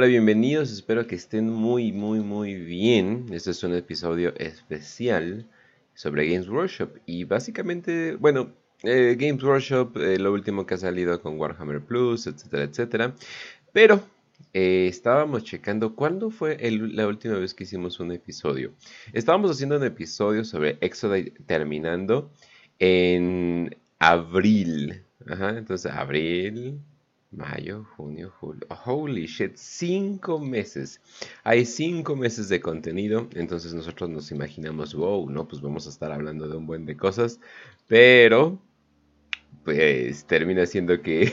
[0.00, 3.26] Hola, bienvenidos, espero que estén muy, muy, muy bien.
[3.32, 5.46] Este es un episodio especial
[5.92, 11.20] sobre Games Workshop y básicamente, bueno, eh, Games Workshop, eh, lo último que ha salido
[11.20, 13.14] con Warhammer Plus, etcétera, etcétera.
[13.74, 14.02] Pero
[14.54, 18.72] eh, estábamos checando cuándo fue la última vez que hicimos un episodio.
[19.12, 22.32] Estábamos haciendo un episodio sobre Exodus terminando
[22.78, 25.04] en abril.
[25.26, 26.80] Entonces abril,
[27.30, 28.66] mayo, junio, julio.
[28.84, 31.00] Holy shit, cinco meses.
[31.44, 33.28] Hay cinco meses de contenido.
[33.34, 36.96] Entonces nosotros nos imaginamos, wow, no, pues vamos a estar hablando de un buen de
[36.96, 37.40] cosas.
[37.86, 38.60] Pero
[39.64, 41.32] pues termina siendo que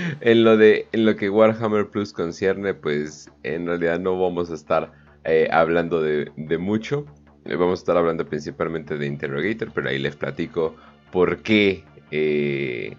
[0.20, 4.54] en lo de en lo que Warhammer Plus concierne, pues en realidad no vamos a
[4.54, 4.92] estar
[5.24, 7.06] eh, hablando de, mucho.
[7.44, 10.74] Eh, vamos a estar hablando principalmente de Interrogator, pero ahí les platico
[11.10, 12.96] por qué, eh,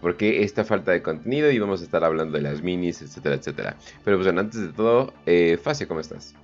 [0.00, 3.36] por qué esta falta de contenido y vamos a estar hablando de las minis, etcétera,
[3.36, 3.76] etcétera.
[4.04, 6.34] Pero pues bueno, antes de todo, eh, Facio, ¿cómo estás?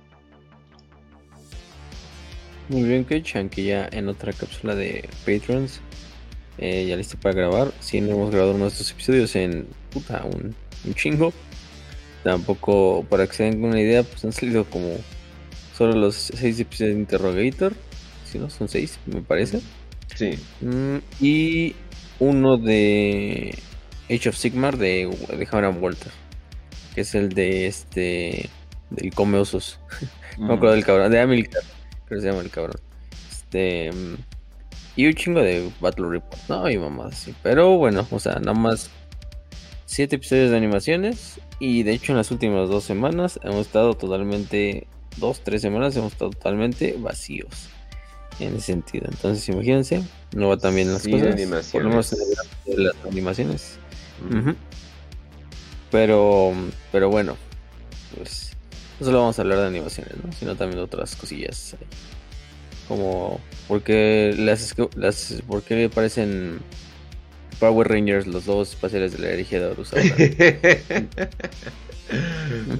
[2.69, 5.79] Muy bien, Kitch, aunque ya en otra cápsula de Patrons
[6.57, 7.73] eh, ya listo para grabar.
[7.79, 10.55] Si no hemos grabado estos episodios en puta, un,
[10.95, 11.33] chingo.
[12.23, 14.95] Tampoco, para que se den una idea, pues han salido como
[15.77, 17.73] solo los seis episodios de Interrogator.
[18.25, 19.61] Si no, son seis, me parece.
[20.15, 20.31] Sí.
[20.61, 21.75] Mm, y
[22.19, 23.57] uno de
[24.09, 26.11] Age of Sigmar de, de Hammer Walter.
[26.95, 28.49] Que es el de este.
[28.89, 29.79] Del Come Osos.
[30.37, 31.11] no me acuerdo del cabrón.
[31.11, 31.63] De Amilcar.
[32.05, 32.79] Creo que se llama el cabrón.
[33.29, 33.91] Este.
[34.95, 36.69] Y un chingo de Battle Report, ¿no?
[36.69, 37.35] Y mamá, sí.
[37.43, 38.89] Pero bueno, o sea, nada más
[39.85, 41.39] siete episodios de animaciones.
[41.59, 46.13] Y de hecho en las últimas dos semanas hemos estado totalmente, dos, tres semanas hemos
[46.13, 47.69] estado totalmente vacíos.
[48.39, 49.07] En ese sentido.
[49.09, 50.03] Entonces imagínense,
[50.35, 51.33] no va tan bien las cosas.
[51.33, 51.71] Animaciones.
[51.71, 52.15] Por lo menos
[52.65, 53.79] en las animaciones.
[55.91, 56.53] Pero,
[56.91, 57.37] pero bueno,
[58.15, 58.51] pues
[58.99, 60.31] no solo vamos a hablar de animaciones, ¿no?
[60.33, 61.75] Sino también de otras cosillas.
[61.79, 61.87] Ahí.
[62.87, 66.59] Como, porque las, las ¿por qué parecen
[67.59, 69.91] Power Rangers los dos espaciales de la herejía de Horus?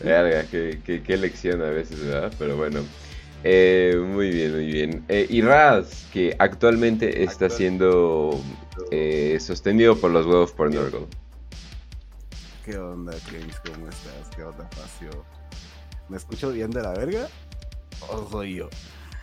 [0.04, 2.32] Verga, qué, qué, lección a veces, ¿verdad?
[2.40, 2.86] Pero bueno.
[3.44, 5.06] Eh, muy bien, muy bien.
[5.08, 8.42] Eh, y Raz, que actualmente está siendo
[8.92, 11.08] eh, sostenido por los huevos por Nurgle.
[12.66, 13.56] ¿Qué onda, James?
[13.66, 14.36] ¿Cómo estás?
[14.36, 15.26] ¿Qué onda, Facio?
[16.10, 17.28] ¿Me escucho bien de la verga?
[18.10, 18.70] ¿O soy yo?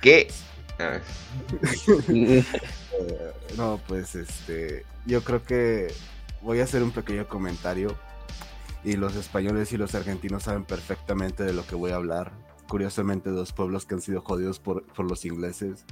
[0.01, 0.29] ¿Qué?
[0.79, 1.01] Eh,
[3.57, 5.93] no, pues este, yo creo que
[6.43, 7.95] voy a hacer un pequeño comentario
[8.83, 12.33] y los españoles y los argentinos saben perfectamente de lo que voy a hablar.
[12.69, 15.85] Curiosamente, dos pueblos que han sido jodidos por, los ingleses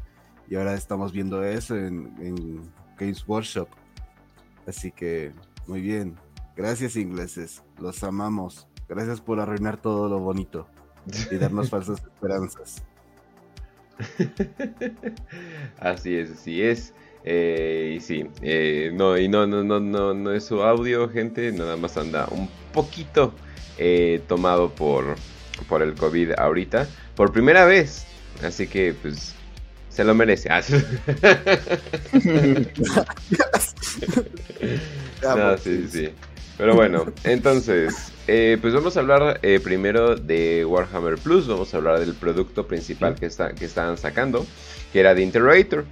[0.49, 2.63] y ahora estamos viendo eso en, en
[2.99, 3.69] Games Workshop.
[4.67, 5.33] Así que,
[5.67, 6.17] muy bien.
[6.57, 8.69] Gracias ingleses, los amamos.
[8.89, 10.67] Gracias por arruinar todo lo bonito
[11.31, 12.83] y darnos falsas esperanzas.
[15.79, 16.95] así es, así es.
[17.25, 21.53] Eh, y sí, eh, no, y no, no, no, no, no es su audio, gente,
[21.53, 23.33] nada más anda un poquito
[23.79, 25.15] eh, tomado por,
[25.65, 28.05] por el COVID ahorita, por primera vez.
[28.43, 29.35] Así que, pues,
[29.89, 30.49] se lo merece.
[30.51, 30.63] Ah,
[35.37, 36.11] no, sí, sí.
[36.57, 41.79] Pero bueno, entonces, eh, pues vamos a hablar eh, primero de Warhammer Plus, vamos a
[41.79, 44.47] hablar del producto principal que, está, que estaban sacando,
[44.93, 45.85] que era The Interrogator.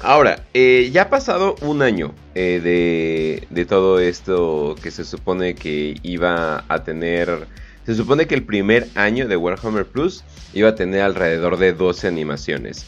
[0.00, 5.96] Ahora, eh, ya ha pasado un año de, de, todo esto que se supone que
[6.02, 7.46] iba a tener...
[7.84, 12.08] Se supone que el primer año de Warhammer Plus iba a tener alrededor de 12
[12.08, 12.86] animaciones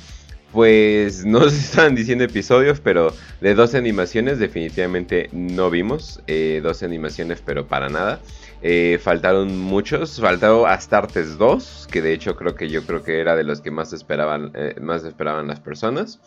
[0.54, 6.22] pues no se estaban diciendo episodios, pero de 12 animaciones definitivamente no vimos.
[6.28, 8.20] Eh, 12 animaciones, pero para nada.
[8.62, 10.20] Eh, faltaron muchos.
[10.20, 13.72] Faltó Astartes 2, que de hecho creo que yo creo que era de los que
[13.72, 16.20] más esperaban, eh, más esperaban las personas.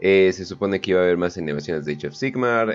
[0.00, 2.66] Eh, se supone que iba a haber más animaciones de Age of Sigmar,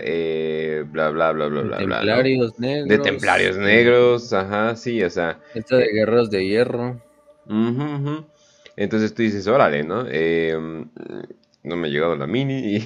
[0.91, 1.77] bla, bla, bla, bla, bla.
[1.77, 2.89] Templarios negros.
[2.89, 5.39] De Templarios negros, ajá, sí, o sea.
[5.55, 7.01] Esta de Guerreros de Hierro.
[7.45, 8.23] Uh
[8.75, 10.05] entonces tú dices, órale, ¿no?
[10.09, 10.89] Em,
[11.63, 12.77] no me ha llegado la mini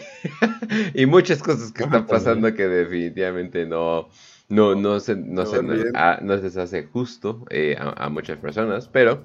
[0.94, 4.10] y, muchas cosas que están pasando que definitivamente no,
[4.50, 9.24] no, no, se, no, se, no, se hace justo eh, a, muchas personas, pero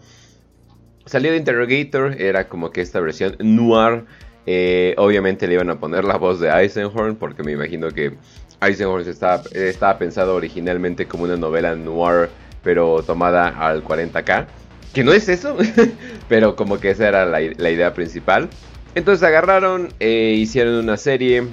[1.05, 4.05] salió de Interrogator, era como que esta versión noir,
[4.47, 8.13] eh, obviamente le iban a poner la voz de Eisenhorn, porque me imagino que
[8.61, 12.29] Eisenhorn estaba, estaba pensado originalmente como una novela noir,
[12.63, 14.47] pero tomada al 40k.
[14.93, 15.57] Que no es eso,
[16.29, 18.49] pero como que esa era la, idea principal.
[18.95, 21.45] Entonces agarraron, eh, hicieron una serie.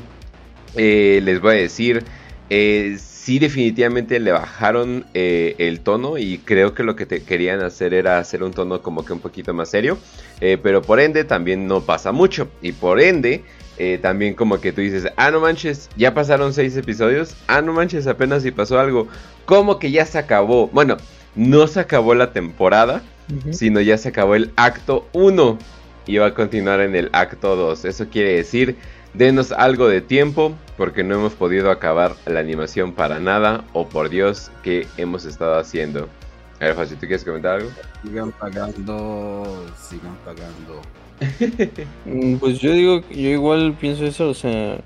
[0.75, 2.03] Eh, les voy a decir,
[2.49, 2.97] eh,
[3.29, 7.93] sí definitivamente le bajaron eh, el tono y creo que lo que te querían hacer
[7.93, 9.99] era hacer un tono como que un poquito más serio,
[10.41, 13.43] eh, pero por ende también no pasa mucho y por ende
[13.77, 17.71] eh, también como que tú dices, ah no manches, ya pasaron seis episodios, ah no
[17.71, 19.07] manches, apenas si pasó algo,
[19.45, 20.97] como que ya se acabó, bueno,
[21.35, 23.03] no se acabó la temporada,
[23.51, 25.59] sino ya se acabó el acto 1
[26.07, 28.75] y va a continuar en el acto 2, eso quiere decir
[29.13, 34.09] Denos algo de tiempo porque no hemos podido acabar la animación para nada o por
[34.09, 36.07] Dios que hemos estado haciendo.
[36.59, 37.69] A ver, José, ¿tú quieres comentar algo?
[38.03, 40.81] Sigan pagando, sigan pagando.
[42.05, 44.79] Mm, pues yo digo, yo igual pienso eso, o sea,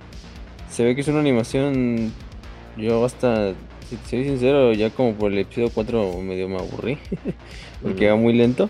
[0.70, 2.12] se ve que es una animación,
[2.76, 3.54] yo hasta,
[3.88, 6.98] si soy sincero, ya como por el episodio 4 medio me aburrí,
[7.84, 8.70] porque va muy lento.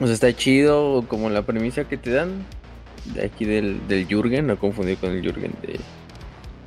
[0.00, 2.44] O sea, está chido como la premisa que te dan,
[3.14, 5.78] de aquí del, del Jürgen, no confundir con el Jürgen de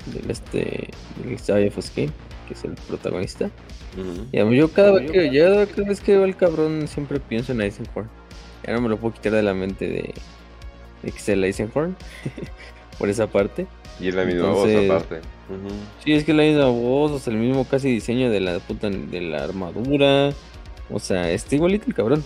[0.06, 0.90] del este
[1.24, 1.40] del
[1.82, 2.10] Sky
[2.48, 3.50] que es el protagonista.
[4.32, 7.62] Y yo cada vez que yo cada vez que veo el cabrón siempre pienso en
[7.62, 8.10] Eisenhorn.
[8.66, 10.14] Ya no me lo puedo quitar de la mente de,
[11.04, 11.96] de que es el Eisenhorn
[13.00, 13.68] por esa parte.
[14.00, 15.22] Y es la misma voz aparte.
[16.04, 18.60] Sí, es que es la misma voz, o sea, el mismo casi diseño de la
[18.60, 20.32] puta de la armadura.
[20.90, 22.24] O sea, está igualito el cabrón.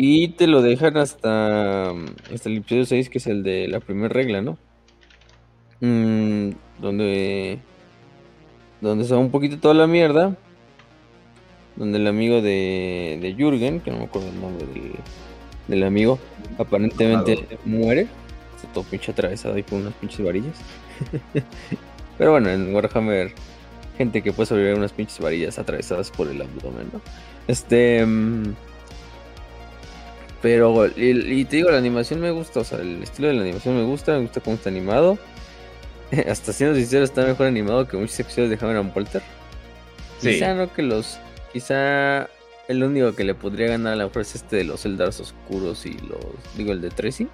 [0.00, 4.08] Y te lo dejan hasta, hasta el episodio 6, que es el de la primera
[4.08, 4.56] regla, ¿no?
[5.80, 6.50] Mm,
[6.80, 7.58] donde,
[8.80, 10.36] donde se va un poquito toda la mierda.
[11.74, 14.66] Donde el amigo de, de Jürgen, que no me acuerdo el nombre
[15.66, 16.20] del, amigo,
[16.58, 18.02] aparentemente muere.
[18.54, 20.60] Está todo pinche atravesado ahí con unas pinches varillas.
[22.18, 23.32] Pero bueno, en Warhammer,
[23.96, 27.00] gente que puede sobrevivir unas pinches varillas atravesadas por el abdomen, ¿no?
[27.48, 28.06] Este.
[28.06, 28.54] Mm,
[30.40, 33.76] pero, y, te digo, la animación me gusta, o sea, el estilo de la animación
[33.76, 35.18] me gusta, me gusta cómo está animado.
[36.30, 39.22] Hasta siendo sincero, está mejor animado que muchos episodios de Hammer and Polter.
[40.20, 41.18] Quizá no que los.
[41.52, 42.28] Quizá
[42.68, 45.86] el único que le podría ganar a la mejor es este de los Eldars oscuros
[45.86, 46.56] y los.
[46.56, 47.28] Digo, el de Tracy.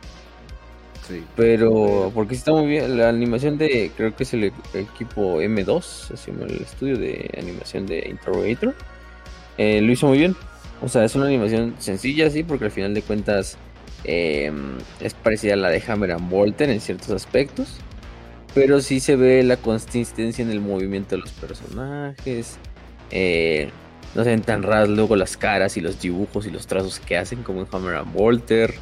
[1.07, 1.23] Sí.
[1.37, 2.97] Pero, porque está muy bien.
[2.97, 3.91] La animación de.
[3.97, 8.75] Creo que es el equipo M2, así el estudio de animación de Interrogator.
[9.59, 10.35] Eh, lo hizo muy bien.
[10.82, 13.56] O sea, es una animación sencilla, sí, porque al final de cuentas
[14.05, 17.79] em, es parecida a la de Hammer and Bolter en ciertos aspectos.
[18.55, 22.59] Pero sí se ve la consistencia en el movimiento de los personajes.
[23.11, 23.71] Eh,
[24.15, 27.17] no se ven tan raras luego las caras y los dibujos y los trazos que
[27.17, 28.75] hacen como en Hammer and Bolter.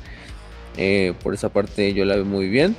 [0.77, 2.77] Eh, por esa parte yo la veo muy bien.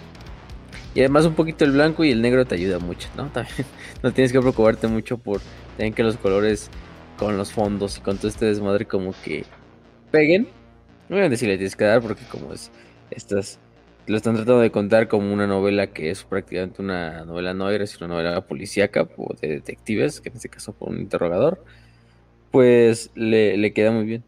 [0.95, 3.25] Y además un poquito el blanco y el negro te ayuda mucho, ¿no?
[3.33, 3.65] También
[4.03, 5.41] no tienes que preocuparte mucho por
[5.77, 6.69] tener que los colores
[7.17, 9.45] con los fondos y con todo este desmadre como que
[10.11, 10.47] peguen.
[11.09, 12.71] No voy a decirle tienes que dar porque como es
[13.11, 13.59] estas
[14.05, 17.97] lo están tratando de contar como una novela que es prácticamente una novela no es
[17.97, 21.63] una novela policíaca o de detectives, que en este caso fue un interrogador,
[22.51, 24.25] pues le, le queda muy bien.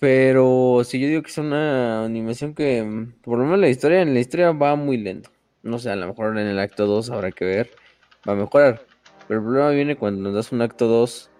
[0.00, 4.12] Pero si yo digo que es una animación que, por lo menos la historia, en
[4.12, 5.30] la historia va muy lento.
[5.62, 7.70] No sé, a lo mejor en el acto 2 habrá que ver,
[8.28, 8.84] va a mejorar.
[9.26, 11.30] Pero el problema viene cuando nos das un acto 2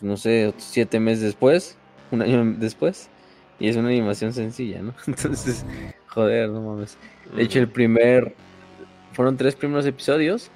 [0.00, 1.76] pues, no sé, siete meses después,
[2.10, 3.10] un año después,
[3.58, 4.94] y es una animación sencilla, ¿no?
[5.06, 5.64] Entonces,
[6.08, 6.96] joder, no mames.
[7.36, 8.34] De hecho, el primer,
[9.12, 10.50] fueron tres primeros episodios,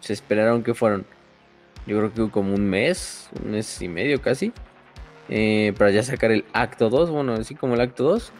[0.00, 1.06] se esperaron que fueron,
[1.86, 4.52] yo creo que como un mes, un mes y medio casi,
[5.28, 8.32] eh, para ya sacar el acto 2, bueno, así como el acto 2.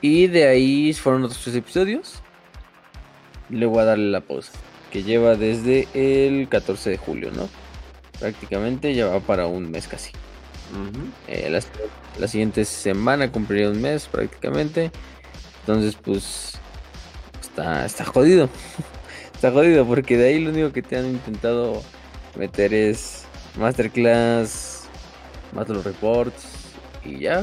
[0.00, 2.22] Y de ahí fueron otros tres episodios.
[3.48, 4.52] Le voy a darle la pausa.
[4.90, 7.48] Que lleva desde el 14 de julio, ¿no?
[8.18, 10.12] Prácticamente ya va para un mes casi.
[11.28, 11.48] Eh,
[12.18, 14.90] la, siguiente semana cumpliría un mes prácticamente.
[15.60, 16.58] Entonces, pues
[17.40, 18.48] está, está jodido.
[19.34, 21.82] está jodido porque de ahí lo único que te han intentado
[22.36, 23.24] meter es
[23.56, 24.88] masterclass,
[25.52, 26.44] los reports
[27.04, 27.42] y ya.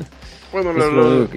[0.52, 1.30] bueno, los,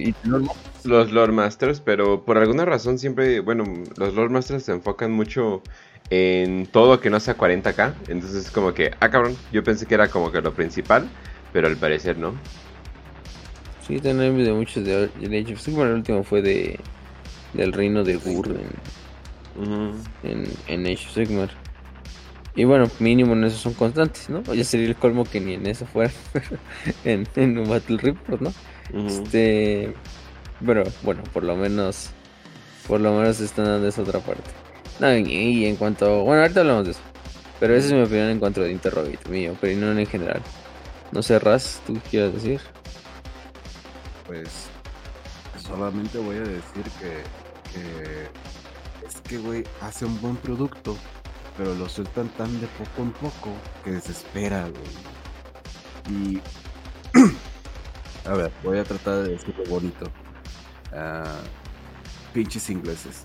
[0.83, 3.65] los lore masters, pero por alguna razón siempre, bueno,
[3.97, 5.61] los lore masters se enfocan mucho
[6.09, 7.93] en todo que no sea 40k.
[8.07, 11.07] Entonces es como que, ah cabrón, yo pensé que era como que lo principal,
[11.53, 12.33] pero al parecer no.
[13.85, 15.87] Sí, también de muchos de, Age of Sigmar.
[15.87, 16.79] El último fue de
[17.53, 18.55] del reino de Gur
[20.23, 21.49] en, en, Age of Sigmar.
[22.55, 24.41] Y bueno, mínimo en eso son constantes, ¿no?
[24.53, 26.11] Ya sería el colmo que ni en eso fuera
[27.05, 28.53] en, en un Battle Report, ¿no?
[28.93, 29.93] Este.
[30.65, 32.11] Pero bueno, por lo menos.
[32.87, 34.49] Por lo menos están dando esa otra parte.
[34.99, 36.23] No, y, en cuanto.
[36.23, 37.01] Bueno, ahorita hablamos de eso.
[37.59, 40.41] Pero esa es mi opinión en cuanto a Interrogate, mi opinión en general.
[41.11, 42.61] No sé, Raz, ¿tú quieres decir?
[44.25, 44.67] Pues
[45.67, 48.27] solamente voy a decir que,
[49.07, 50.95] es que, güey, hace un buen producto,
[51.57, 53.51] pero lo sueltan tan de poco en poco
[53.83, 54.83] que desespera, güey.
[56.09, 56.41] Y.
[58.27, 60.05] a ver, voy a tratar de decirlo bonito.
[60.91, 61.43] Uh,
[62.33, 63.23] pinches ingleses.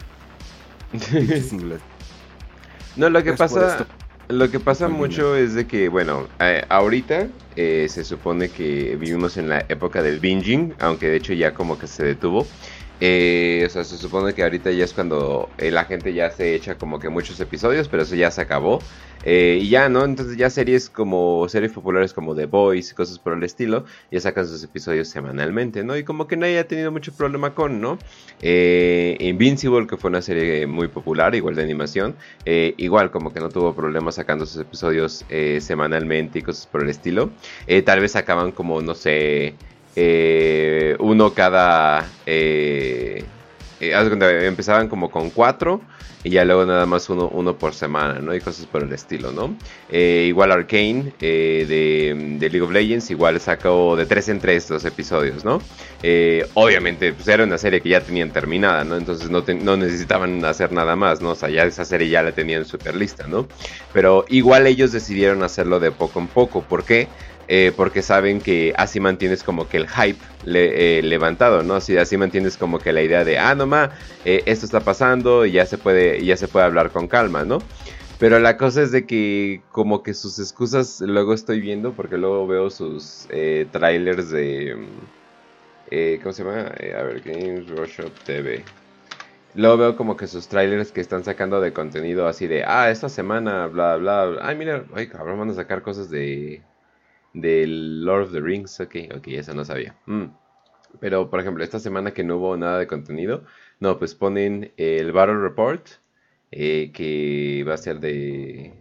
[2.97, 3.87] No, lo que pasa.
[4.29, 9.37] Lo que pasa mucho es de que, bueno, eh, ahorita eh, se supone que vivimos
[9.37, 12.47] en la época del binging, aunque de hecho ya como que se detuvo.
[13.05, 16.55] Eh, o sea, se supone que ahorita ya es cuando eh, la gente ya se
[16.55, 18.79] echa como que muchos episodios, pero eso ya se acabó.
[19.25, 20.05] Eh, y ya, ¿no?
[20.05, 24.21] Entonces ya series como series populares como The Boys y cosas por el estilo, ya
[24.21, 25.97] sacan sus episodios semanalmente, ¿no?
[25.97, 27.99] Y como que nadie ha tenido mucho problema con, ¿no?
[28.41, 33.75] Invincible, que fue una serie muy popular, igual de animación, igual como que no tuvo
[33.75, 35.25] problemas sacando sus episodios
[35.61, 37.33] semanalmente y cosas por el estilo.
[37.85, 39.57] tal vez acaban como, no sé...
[39.97, 42.07] Eh, uno cada...
[42.27, 43.25] Eh,
[43.81, 45.81] eh, empezaban como con cuatro
[46.23, 48.33] y ya luego nada más uno, uno por semana, ¿no?
[48.33, 49.57] Y cosas por el estilo, ¿no?
[49.91, 55.61] igual Arcane de, League of Legends, igual sacó de tres en tres los episodios, ¿no?
[56.55, 58.97] obviamente, pues era una serie que ya tenían terminada, ¿no?
[58.97, 61.31] Entonces no, no, necesitaban hacer nada más, ¿no?
[61.31, 63.49] O sea, ya esa serie ya la tenían súper lista, ¿no?
[63.93, 66.63] Pero igual ellos decidieron hacerlo de poco en poco.
[66.63, 67.09] ¿Por qué?
[67.55, 71.75] Eh, porque saben que así mantienes como que el hype eh, levantado, ¿no?
[71.75, 73.91] Así, así mantienes como que la idea de, ah, no ma,
[74.25, 77.63] eh, esto está pasando y ya se, puede, ya se puede hablar con calma, ¿no?
[78.19, 82.47] Pero la cosa es de que como que sus excusas luego estoy viendo, porque luego
[82.47, 83.29] veo sus
[83.71, 84.89] trailers de...
[86.23, 86.69] ¿Cómo se llama?
[86.69, 88.65] a ver, Games Workshop TV.
[89.57, 93.11] Luego veo como que sus trailers que están sacando de contenido así de, ah, esta
[93.11, 94.49] semana, bla, bla, bla.
[94.49, 96.63] Ay, mira, ay, cabrón, van a sacar cosas de
[97.33, 98.81] del Lord of the Rings.
[98.81, 99.95] Ok, ok, eso no sabía.
[100.07, 100.27] Mm.
[101.01, 103.45] Pero, por ejemplo, esta semana que no hubo nada de contenido,
[103.81, 105.87] no, pues ponen el Battle Report,
[106.51, 108.75] eh, que va a ser de,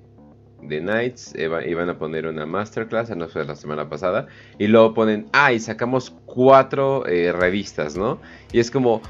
[0.62, 4.28] de Knights, iban a poner una masterclass, no fue la semana pasada,
[4.60, 8.22] y luego ponen, ah, sacamos cuatro eh, revistas, ¿no?
[8.52, 9.02] Y es como,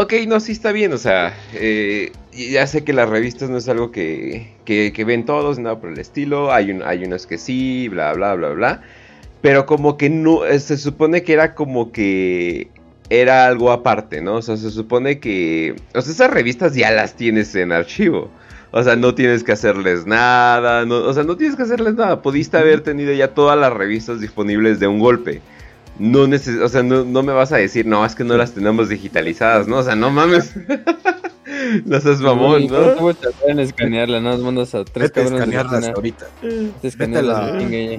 [0.00, 3.68] Ok, no, sí está bien, o sea, eh, ya sé que las revistas no es
[3.68, 7.88] algo que, que, ven todos, nada por el estilo, hay, un, hay unos que sí,
[7.88, 8.82] bla, bla, bla, bla,
[9.40, 12.68] pero como que no, eh, se supone que era como que
[13.10, 14.36] era algo aparte, ¿no?
[14.36, 18.30] O sea, se supone que, o sea, esas revistas ya las tienes en archivo.
[18.70, 22.22] O sea, no tienes que hacerles nada, no, o sea, no tienes que hacerles nada.
[22.22, 25.40] Pudiste haber tenido ya todas las revistas disponibles de un golpe
[25.98, 28.52] no neces o sea, no, no, me vas a decir, no, es que no las
[28.52, 29.78] tenemos digitalizadas, ¿no?
[29.78, 30.54] O sea, no mames.
[31.84, 32.94] no seas mamón, ¿no?
[32.96, 34.20] ¿Cómo te pueden escanearla?
[34.20, 36.26] No, mandas a tres Vete escanearlas ahorita.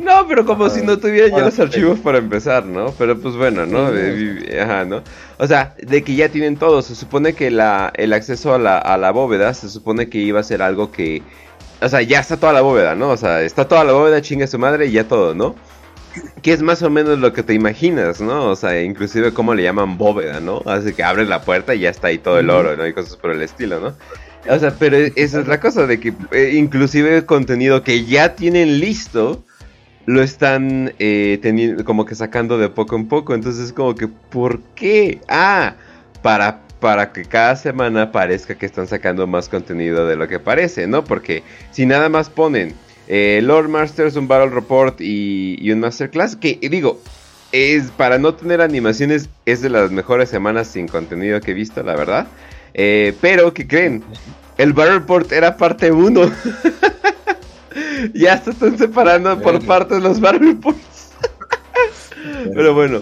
[0.03, 2.93] No, pero como si no tuvieran ya los archivos para empezar, ¿no?
[2.97, 3.89] Pero pues bueno, ¿no?
[4.61, 5.03] Ajá, ¿no?
[5.37, 6.81] O sea, de que ya tienen todo.
[6.81, 10.39] Se supone que la, el acceso a la, a la bóveda, se supone que iba
[10.39, 11.21] a ser algo que...
[11.81, 13.09] O sea, ya está toda la bóveda, ¿no?
[13.09, 15.55] O sea, está toda la bóveda, chinga su madre y ya todo, ¿no?
[16.41, 18.45] Que es más o menos lo que te imaginas, ¿no?
[18.45, 20.61] O sea, inclusive como le llaman bóveda, ¿no?
[20.65, 22.85] Así que abres la puerta y ya está ahí todo el oro, ¿no?
[22.87, 23.93] Y cosas por el estilo, ¿no?
[24.53, 28.05] O sea, pero e, esa es la cosa de que eh, inclusive el contenido que
[28.05, 29.43] ya tienen listo
[30.05, 33.35] lo están eh, teniendo como que sacando de poco en poco.
[33.35, 35.21] Entonces es como que, ¿por qué?
[35.27, 35.75] Ah,
[36.21, 40.87] para para que cada semana parezca que están sacando más contenido de lo que parece,
[40.87, 41.03] ¿no?
[41.03, 42.73] Porque si nada más ponen
[43.09, 46.35] eh, Lord Masters, un Battle Report y, un Masterclass.
[46.35, 47.01] Que digo,
[47.51, 51.81] es para no tener animaciones, es de las mejores semanas sin contenido que he visto,
[51.83, 52.27] la verdad.
[52.75, 54.03] Eh, pero, ¿qué creen?
[54.57, 56.31] El Battle Report era parte 1.
[58.13, 61.11] ya se están separando por partes los Battle Reports.
[62.53, 63.01] pero bueno.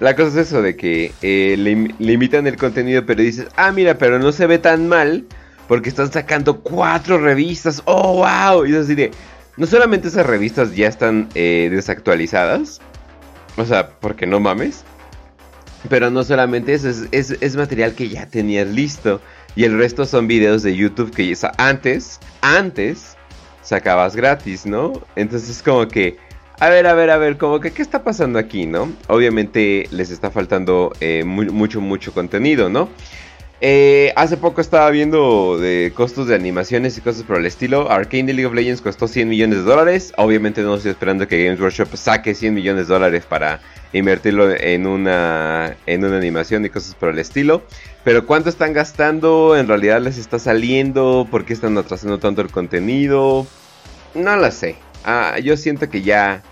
[0.00, 1.54] La cosa es eso de que eh,
[1.98, 5.26] limitan el contenido, pero dices, ah, mira, pero no se ve tan mal
[5.68, 7.82] porque están sacando cuatro revistas.
[7.84, 8.66] ¡Oh, wow!
[8.66, 9.12] Y es así de,
[9.56, 12.80] no solamente esas revistas ya están eh, desactualizadas,
[13.56, 14.84] o sea, porque no mames,
[15.88, 19.20] pero no solamente eso, es, material que ya tenías listo.
[19.54, 23.16] Y el resto son videos de YouTube que ya, antes, antes
[23.62, 24.92] sacabas gratis, ¿no?
[25.16, 26.16] Entonces es como que,
[26.58, 28.90] a ver, a ver, a ver, como que, ¿qué está pasando aquí, no?
[29.08, 32.88] Obviamente les está faltando eh, mucho, mucho contenido, ¿no?
[33.64, 37.92] Eh, hace poco estaba viendo de costos de animaciones y cosas por el estilo.
[37.92, 40.12] Arcane de League of Legends costó 100 millones de dólares.
[40.16, 43.60] Obviamente no estoy esperando que Games Workshop saque 100 millones de dólares para
[43.92, 47.62] invertirlo en una, en una animación y cosas por el estilo.
[48.02, 52.50] Pero cuánto están gastando, en realidad les está saliendo, por qué están atrasando tanto el
[52.50, 53.46] contenido.
[54.16, 54.74] No lo sé.
[55.04, 56.42] Ah, yo siento que ya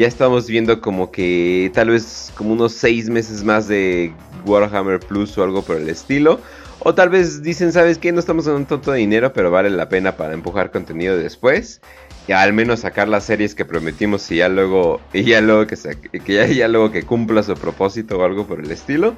[0.00, 4.14] ya estamos viendo como que tal vez como unos seis meses más de
[4.46, 6.40] Warhammer Plus o algo por el estilo.
[6.78, 8.10] O tal vez dicen, ¿sabes qué?
[8.10, 11.82] No estamos en un tonto de dinero, pero vale la pena para empujar contenido después.
[12.26, 15.76] Y al menos sacar las series que prometimos y ya luego, y ya luego que,
[15.76, 19.14] que ya, ya luego que cumpla su propósito o algo por el estilo.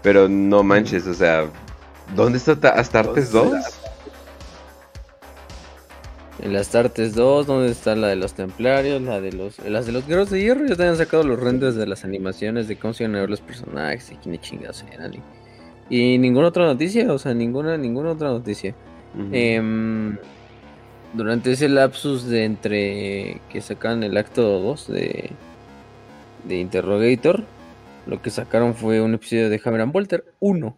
[0.00, 1.46] Pero no manches, o sea,
[2.14, 3.79] ¿dónde está Astartes 2?
[6.42, 9.02] En las Astartes 2, ¿dónde está la de los Templarios?
[9.02, 11.74] La de los, las de los Guerreros de Hierro, ya te han sacado los renders
[11.74, 15.12] de las animaciones de cómo se iban a ver los personajes y quién chingados eran.
[15.90, 18.74] Y, ninguna otra noticia, o sea, ninguna, ninguna otra noticia.
[19.32, 20.16] Em,
[21.12, 25.30] durante ese lapsus de entre que sacan el acto 2 de,
[26.44, 27.44] de Interrogator,
[28.06, 30.76] lo que sacaron fue un episodio de Hammer and Bolter 1.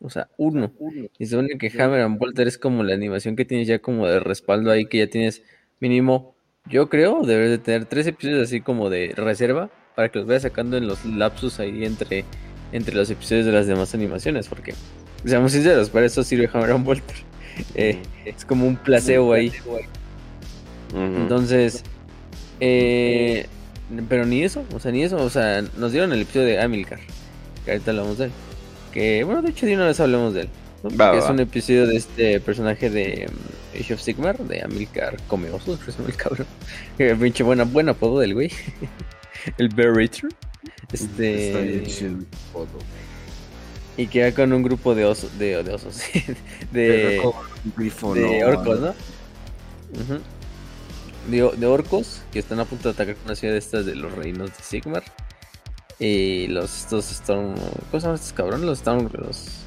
[0.00, 0.72] O sea, uno.
[1.18, 4.06] Y se supone que Hammer and Bolter es como la animación que tienes ya como
[4.06, 5.42] de respaldo ahí, que ya tienes
[5.80, 6.34] mínimo,
[6.68, 10.42] yo creo, debes de tener tres episodios así como de reserva para que los vayas
[10.42, 12.24] sacando en los lapsus ahí entre,
[12.72, 14.74] entre los episodios de las demás animaciones, porque,
[15.24, 17.16] seamos sinceros, para eso sirve Hammer and Bolter.
[17.74, 19.50] Eh, es como un placebo ahí.
[20.94, 21.82] Entonces,
[22.60, 23.46] eh,
[24.10, 27.00] pero ni eso, o sea, ni eso, o sea, nos dieron el episodio de Amilcar,
[27.64, 28.45] que ahorita lo vamos a ver
[28.96, 30.48] que, bueno, de hecho de una vez hablemos de él.
[30.82, 35.78] que es un episodio de este personaje de um, Age of Sigmar, de Amilcar Comeoso,
[36.06, 36.46] el cabrón.
[36.96, 38.50] Que pinche buena, buena apodo del güey.
[39.58, 40.30] el Berrator.
[40.90, 41.84] Este.
[43.98, 46.00] Y queda con un grupo de osos, de, de osos,
[46.72, 47.20] de, de,
[48.44, 48.94] orcos, ¿no?
[51.30, 53.94] de, de, orcos que están a punto de atacar con una ciudad de estas de
[53.94, 55.02] los reinos de Sigmar.
[55.98, 57.54] Y los estos Storm.
[57.90, 58.66] ¿Cómo llaman estos cabrones?
[58.66, 59.08] Los Storm.
[59.12, 59.64] Los.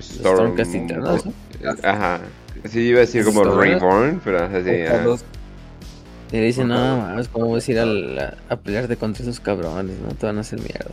[0.00, 1.18] Storm, ¿no?
[1.82, 2.20] Ajá.
[2.68, 4.70] Sí, iba a decir como Reborn, pero así.
[6.32, 9.96] Y le dicen, no, mames, ¿cómo vas a ir a, a, pelearte contra esos cabrones?
[10.00, 10.90] No te van a hacer mierda.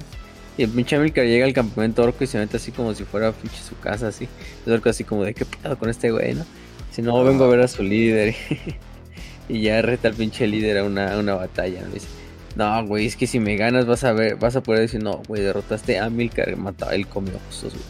[0.57, 3.31] Y el pinche Amilcar llega al campamento orco y se mete así como si fuera
[3.31, 4.27] pinche su casa, así.
[4.65, 6.45] Es orco así como de, ¿qué pedo con este güey, no?
[6.91, 8.35] Si no, vengo a ver a su líder.
[9.49, 11.87] y ya reta al pinche líder a una, a una batalla, ¿no?
[11.87, 12.07] Dice,
[12.55, 15.21] no, güey, es que si me ganas vas a ver, vas a poder decir, no,
[15.27, 17.85] güey, derrotaste a Milcar, mataba, él comió osos, güey.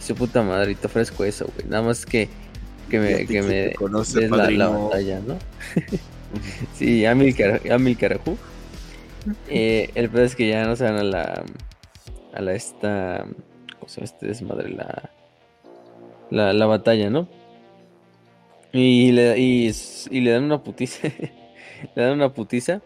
[0.00, 1.68] Su puta madre, te ofrezco eso, güey.
[1.68, 2.28] Nada más que,
[2.88, 5.38] que me, que me des la, batalla, ¿no?
[6.74, 8.20] sí, Amilcar, Amilcar
[9.48, 11.44] eh, el peor es que ya no se van a la,
[12.32, 13.26] a la esta,
[13.78, 14.70] ¿cómo se llama este desmadre?
[14.70, 15.10] La,
[16.30, 17.28] la, la batalla, ¿no?
[18.72, 19.74] Y le, y,
[20.10, 21.08] y le dan una putiza.
[21.94, 22.80] le dan una putiza.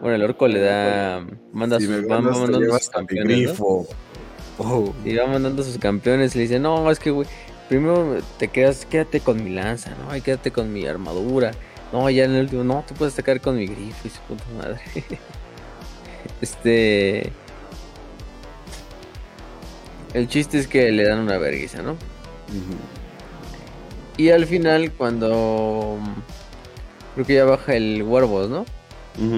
[0.00, 1.26] Bueno, el orco le da.
[1.52, 3.54] Manda sus, va, mandando sus campeones.
[3.60, 4.92] Oh.
[5.04, 6.34] Y va mandando sus campeones.
[6.34, 7.28] Y le dice: No, es que, güey,
[7.68, 10.16] primero te quedas, quédate con mi lanza, ¿no?
[10.16, 11.52] Y quédate con mi armadura.
[11.92, 14.44] No, ya en el último, no, tú puedes sacar con mi grifo y su puta
[14.56, 14.80] madre.
[16.40, 17.32] este.
[20.14, 21.96] El chiste es que le dan una vergüenza, ¿no?
[24.16, 25.98] Y al final, cuando
[27.14, 28.64] Creo que ya baja el Warboss, ¿no?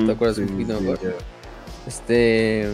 [0.06, 1.16] ¿Te acuerdas un poquito mejor?
[1.86, 2.66] Este.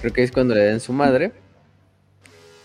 [0.00, 1.32] Creo que es cuando le dan su madre.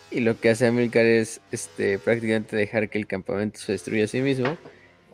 [0.09, 4.07] Y lo que hace Amilcar es este, prácticamente dejar que el campamento se destruya a
[4.07, 4.57] sí mismo.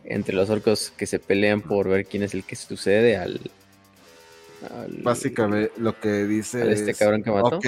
[0.05, 3.39] Entre los orcos que se pelean por ver quién es el que sucede al.
[5.01, 6.71] Básicamente lo que dice.
[6.71, 7.57] este cabrón que mató.
[7.57, 7.65] Ok,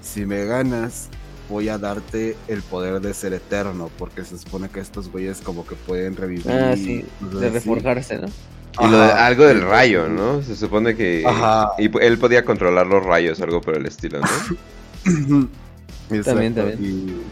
[0.00, 1.10] si me ganas,
[1.48, 5.66] voy a darte el poder de ser eterno, porque se supone que estos güeyes como
[5.66, 6.50] que pueden revivir.
[6.50, 8.28] Ah, sí, de reforjarse, ¿no?
[8.80, 10.42] Y lo de, algo del rayo, ¿no?
[10.42, 11.24] Se supone que
[11.78, 15.48] y él podía controlar los rayos, algo por el estilo, ¿no?
[16.24, 17.22] también, también.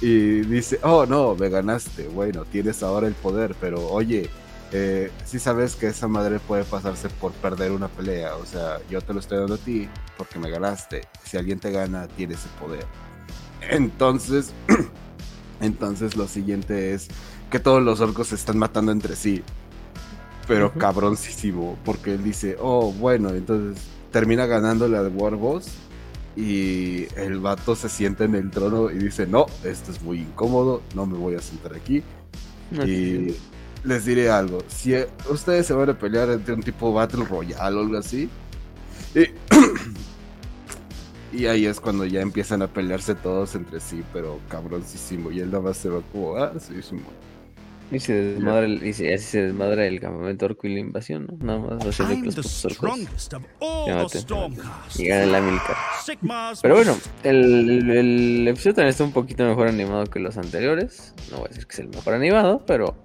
[0.00, 4.28] Y, dice, oh no, me ganaste, bueno, tienes ahora el poder, pero oye,
[4.70, 9.00] eh, si sabes que esa madre puede pasarse por perder una pelea, o sea, yo
[9.00, 12.50] te lo estoy dando a ti porque me ganaste, si alguien te gana, tienes el
[12.60, 12.84] poder.
[13.70, 14.52] Entonces,
[15.60, 17.08] entonces lo siguiente es
[17.50, 19.42] que todos los orcos se están matando entre sí.
[20.46, 25.68] Pero cabroncísimo, porque él dice, oh, bueno, entonces termina ganando la de Warboss
[26.36, 30.82] y el vato se sienta en el trono y dice, no, esto es muy incómodo,
[30.94, 32.02] no me voy a sentar aquí.
[32.72, 33.34] y
[33.84, 34.94] les diré algo, si
[35.28, 38.28] ustedes se van a pelear entre un tipo Battle Royale o algo así,
[39.14, 39.20] y
[41.34, 45.32] Y ahí es cuando ya empiezan a pelearse todos entre sí, pero cabroncísimo.
[45.32, 47.02] Y él nada más se va como, ah, sí, un
[47.90, 51.46] y se desmadra el, y así se desmadra el campamento orco y la invasión, ¿no?
[51.46, 53.30] Nada más va a ser de los putos orcos.
[54.98, 55.76] Y gana la Milcar.
[56.62, 61.14] Pero bueno, el, el, episodio también está un poquito mejor animado que los anteriores.
[61.30, 62.96] No voy a decir que es el mejor animado, pero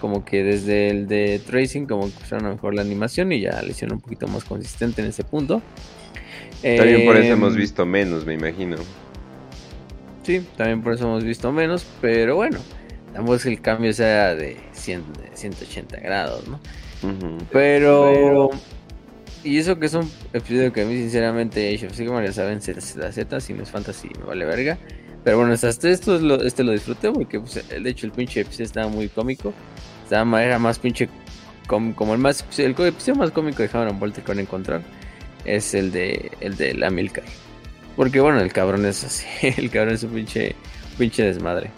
[0.00, 3.70] como que desde el de Tracing como que usaron mejor la animación y ya le
[3.70, 5.62] hicieron un poquito más consistente en ese punto.
[6.62, 8.76] También por eso Em, hemos visto menos, me imagino.
[10.24, 12.58] Sí, también por eso hemos visto menos, pero bueno,
[13.12, 16.60] tampoco es que el cambio sea de, 100, de 180 grados, ¿no?
[17.08, 17.38] Ujú.
[17.52, 18.50] Pero...
[19.44, 22.60] Y eso que es un episodio que a mí sinceramente Age of Sigmar ya saben
[22.60, 24.76] Z Z Z, si no es fantasy me vale verga.
[25.22, 28.40] Pero bueno, hasta esto es lo, este lo disfruté porque pues, de hecho el pinche
[28.40, 29.52] episodio estaba muy cómico.
[30.02, 31.08] Estaba más, era más pinche
[31.68, 34.42] com- como el más el episodio más cómico de Hammer and Bolter que van a
[34.42, 34.82] encontrar
[35.44, 37.24] es el de el de la Milcar.
[37.96, 40.54] Porque bueno, el cabrón es así, el cabrón es un pinche
[40.96, 41.70] pinche desmadre.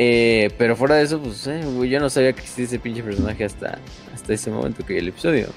[0.00, 3.44] Eh, pero fuera de eso, pues eh, yo no sabía que existía ese pinche personaje
[3.44, 3.78] hasta,
[4.14, 5.48] hasta ese momento que vi el episodio.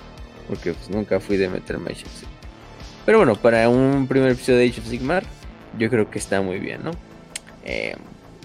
[0.47, 2.05] Porque pues nunca fui de meterme a Age.
[3.05, 5.23] Pero bueno, para un primer episodio de Age of Sigmar,
[5.77, 6.91] yo creo que está muy bien, ¿no?
[7.63, 7.95] Eh,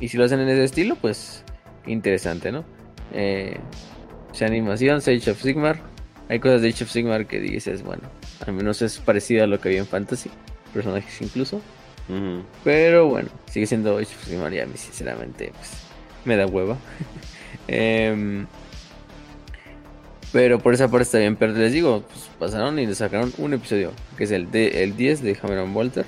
[0.01, 1.43] y si lo hacen en ese estilo, pues
[1.87, 2.65] interesante, ¿no?
[3.13, 3.59] Eh,
[4.41, 5.79] animación, Age of Sigmar.
[6.29, 8.03] Hay cosas de Age of Sigmar que dices, bueno,
[8.45, 10.31] al menos es parecido a lo que había en Fantasy,
[10.73, 11.61] personajes incluso.
[12.63, 15.71] Pero bueno, sigue siendo Age of sinceramente pues,
[16.25, 16.77] me da hueva.
[17.69, 18.47] Em,
[20.33, 21.35] pero por esa parte está bien.
[21.35, 24.97] Pero les digo, pues, pasaron y le sacaron un episodio, que es el, de, el
[24.97, 26.07] 10 de Hammer and Walter.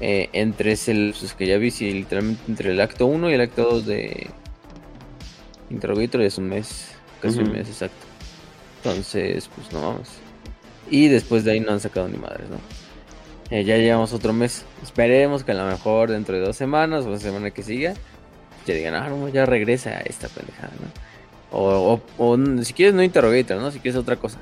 [0.00, 3.40] Eh, entre ese lapsus que ya vi, sí, literalmente entre el acto 1 y el
[3.40, 4.30] acto 2 de
[5.70, 8.06] Interrogator es un mes, casi un mes exacto.
[8.78, 10.08] Entonces, pues no vamos.
[10.90, 12.58] Y después de ahí no han sacado ni madres, ¿no?
[13.50, 14.64] Eh, ya llevamos otro mes.
[14.82, 17.94] Esperemos que a lo mejor dentro de dos semanas o la semana que siga
[18.66, 21.56] ya digan, ah, no, ya regresa a esta pendejada, ¿no?
[21.56, 23.70] O, o- si quieres no Interrogator, ¿no?
[23.70, 24.38] Si quieres otra cosa.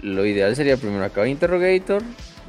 [0.00, 2.02] Lo ideal sería primero acabar Interrogator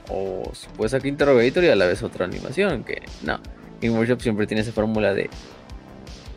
[0.10, 3.40] o si puedes sacar Interrogator y a la vez otra animación, que no.
[3.82, 5.30] Game Workshop siempre tiene esa fórmula de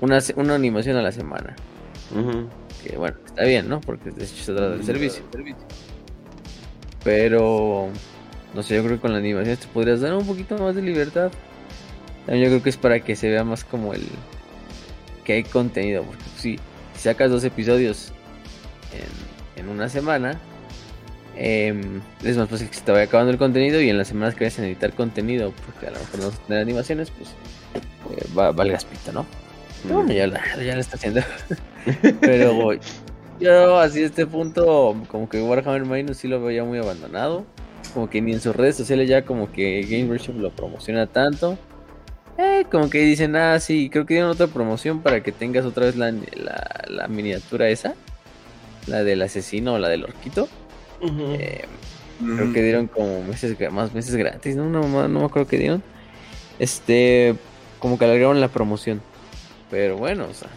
[0.00, 1.54] una, una animación a la semana.
[2.84, 3.80] Que bueno, está bien, ¿no?
[3.80, 5.22] Porque de hecho se trata del servicio.
[7.06, 7.88] Pero,
[8.52, 10.82] no sé, yo creo que con la animación te podrías dar un poquito más de
[10.82, 11.30] libertad.
[12.26, 14.02] También yo creo que es para que se vea más como el
[15.24, 16.02] que hay contenido.
[16.02, 16.58] Porque sí,
[16.96, 18.10] si sacas dos episodios
[19.56, 20.40] en, en una semana,
[21.36, 24.34] em, es más fácil que se te vaya acabando el contenido y en las semanas
[24.34, 27.30] que vayas a necesitar contenido, porque a lo mejor no vas a tener animaciones, pues
[28.18, 29.24] eh, va, valgas pito, ¿no?
[29.84, 31.20] Pero bueno, ya, la- ya lo está haciendo.
[32.20, 32.70] Pero
[33.40, 37.44] yo así a este punto, como que Warhammer Minus sí lo veo ya muy abandonado.
[37.94, 41.56] Como que ni en sus redes sociales ya como que Game Workshop lo promociona tanto.
[42.38, 45.86] Eh, como que dicen, ah, sí, creo que dieron otra promoción para que tengas otra
[45.86, 47.94] vez la, la, la miniatura esa.
[48.86, 50.48] La del asesino o la del orquito.
[51.38, 51.64] Eh,
[52.18, 54.64] Creo que dieron como meses más meses gratis, ¿no?
[54.70, 55.82] No, ma- no me acuerdo que dieron.
[56.58, 57.36] Este,
[57.78, 59.02] como que alargaron la promoción.
[59.70, 60.48] Pero bueno, o sea,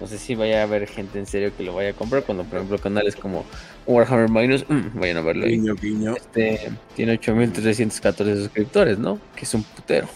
[0.00, 2.44] no sé si vaya a haber gente en serio que lo vaya a comprar cuando,
[2.44, 3.44] por ejemplo, canales como
[3.86, 5.52] Warhammer Minus, mm, vayan a verlo ahí.
[5.52, 6.16] Guiño, guiño.
[6.16, 9.18] Este, tiene 8314 suscriptores, ¿no?
[9.34, 10.08] Que es un putero.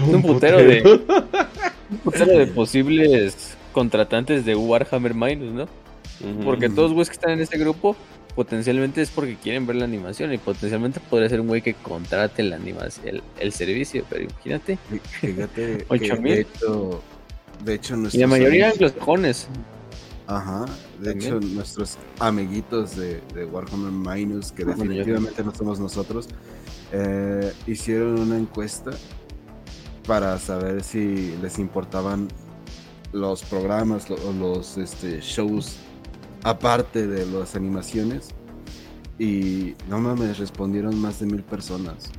[0.00, 0.82] un putero de-
[1.90, 5.68] Un putero de posibles contratantes de Warhammer Minus, ¿no?
[6.44, 7.96] Porque todos los güeyes que están en este grupo
[8.34, 12.42] potencialmente es porque quieren ver la animación y potencialmente podría ser un güey que contrate
[12.42, 14.78] la animación, el, el servicio, pero imagínate.
[15.20, 16.46] Fíjate, Ocho que mil.
[17.64, 19.48] De hecho, Y la nuestros mayoría amigos- anglosajones.
[20.26, 20.66] Ajá,
[21.00, 21.36] de También.
[21.36, 26.28] hecho nuestros amiguitos de, de Warhammer Minus, que yo- definitivamente no somos nosotros,
[26.92, 28.90] eh, hicieron una encuesta
[30.06, 32.28] para saber si les importaban
[33.12, 35.76] los programas o los este, shows
[36.42, 38.28] aparte de las animaciones
[39.18, 42.10] y no mames, respondieron más de mil personas.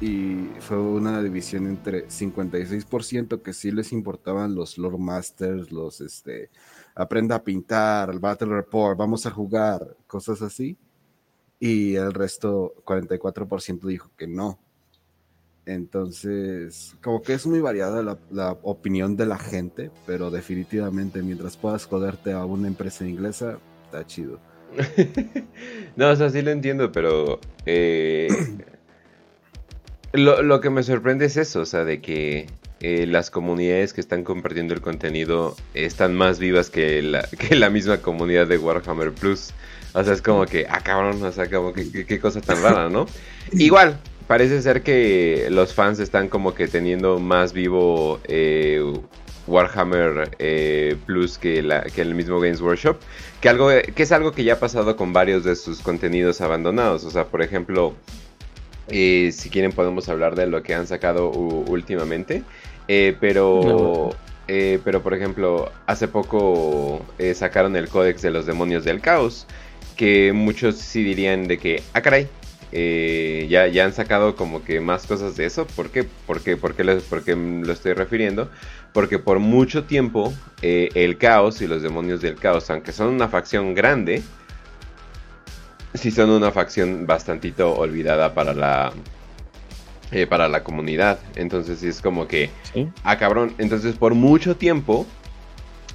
[0.00, 6.50] Y fue una división entre 56% que sí les importaban los lore masters, los este
[6.94, 10.76] aprenda a pintar, el battle report, vamos a jugar, cosas así.
[11.58, 14.58] Y el resto, 44% dijo que no.
[15.64, 21.56] Entonces, como que es muy variada la, la opinión de la gente, pero definitivamente mientras
[21.56, 24.38] puedas joderte a una empresa inglesa, está chido.
[25.96, 28.28] no, o sea, sí lo entiendo, pero eh,
[30.16, 32.46] lo, lo que me sorprende es eso, o sea, de que
[32.80, 37.70] eh, las comunidades que están compartiendo el contenido están más vivas que la, que la
[37.70, 39.52] misma comunidad de Warhammer Plus.
[39.94, 42.90] O sea, es como que, ah, cabrón, o sea, como que qué cosa tan rara,
[42.90, 43.06] ¿no?
[43.52, 48.82] Igual, parece ser que los fans están como que teniendo más vivo eh,
[49.46, 52.98] Warhammer eh, Plus que, la, que el mismo Games Workshop,
[53.40, 57.04] que, algo, que es algo que ya ha pasado con varios de sus contenidos abandonados.
[57.04, 57.94] O sea, por ejemplo,
[58.88, 62.42] eh, si quieren podemos hablar de lo que han sacado últimamente,
[62.88, 63.60] Eh, pero...
[63.64, 64.10] No.
[64.48, 69.46] eh, pero por ejemplo, hace poco eh, sacaron el Códex de los Demonios del Caos,
[69.96, 72.28] que muchos sí dirían de que, ah caray,
[72.70, 75.66] ya, ya han sacado como que más cosas de eso.
[75.66, 76.04] ¿Por qué?
[76.04, 78.48] ¿Por qué, por qué, lo, lo estoy refiriendo?
[78.92, 83.74] Porque por mucho tiempo el caos y los demonios del caos, aunque son una facción
[83.74, 84.22] grande,
[85.96, 88.92] sí son una facción bastantito olvidada para la,
[90.12, 91.18] eh, para la comunidad.
[91.34, 92.50] Entonces es como que,
[93.04, 95.06] ah cabrón, entonces por mucho tiempo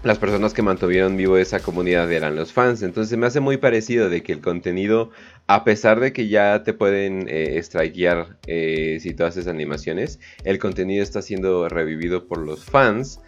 [0.04, 2.82] las personas que mantuvieron vivo esa comunidad eran los fans.
[2.82, 5.12] Entonces me hace muy parecido de que el contenido,
[5.48, 10.60] a pesar de que ya te pueden eh, strikear eh, si tú haces animaciones, el
[10.60, 13.20] contenido está siendo revivido por los fans.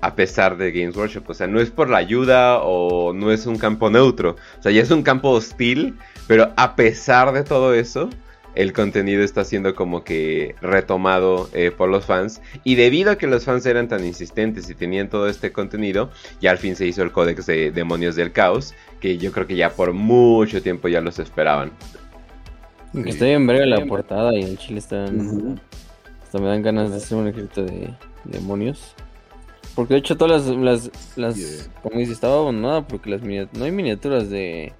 [0.00, 3.46] A pesar de Games Workshop, o sea, no es por la ayuda o no es
[3.46, 7.74] un campo neutro, o sea, ya es un campo hostil, pero a pesar de todo
[7.74, 8.08] eso,
[8.54, 12.40] el contenido está siendo como que retomado eh, por los fans.
[12.64, 16.50] Y debido a que los fans eran tan insistentes y tenían todo este contenido, ya
[16.50, 19.70] al fin se hizo el códex de Demonios del Caos, que yo creo que ya
[19.70, 21.72] por mucho tiempo ya los esperaban.
[22.94, 25.04] Está bien breve la portada y el chile está...
[25.04, 28.94] Hasta me dan ganas de hacer un ejército de demonios.
[29.74, 34.28] Porque de hecho todas las, las, como dice, estaba abandonada porque las no hay miniaturas
[34.28, 34.74] de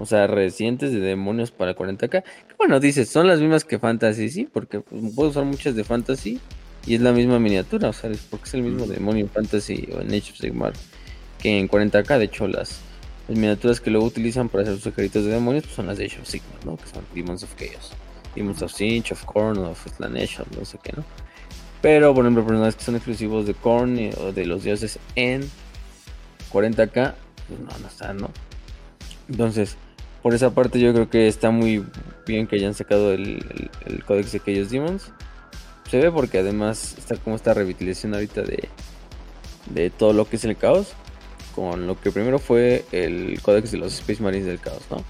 [0.00, 2.24] o sea, recientes de demonios para 40k.
[2.58, 6.40] Bueno, dices, son las mismas que Fantasy, sí, porque puedo usar muchas de Fantasy
[6.86, 9.88] y es la misma miniatura, o sea, es porque es el mismo demonio en Fantasy
[9.92, 10.72] o en Age of Sigmar
[11.38, 12.18] que en 40k.
[12.18, 12.80] De hecho, las,
[13.28, 16.20] miniaturas que luego utilizan para hacer sus ejércitos de demonios pues son las de Age
[16.20, 16.76] of Sigmar, ¿no?
[16.78, 17.92] Que son Demons of Chaos,
[18.34, 21.04] Demons of Sinch, of Korn, of Slanesh, no sé qué, ¿no?
[21.82, 25.48] Pero, por ejemplo, personajes que son exclusivos de Korn o de los dioses en
[26.52, 27.14] 40k,
[27.48, 28.30] pues no, no están, ¿no?
[29.28, 29.76] Entonces,
[30.22, 31.84] por esa parte yo creo que está muy
[32.26, 35.10] bien que hayan sacado el, el, códex de aquellos demons.
[35.90, 38.68] Se ve porque además está como esta revitalización ahorita de,
[39.70, 40.92] de todo lo que es el caos.
[41.54, 45.02] Con lo que primero fue el códex de los Space Marines del caos, ¿no?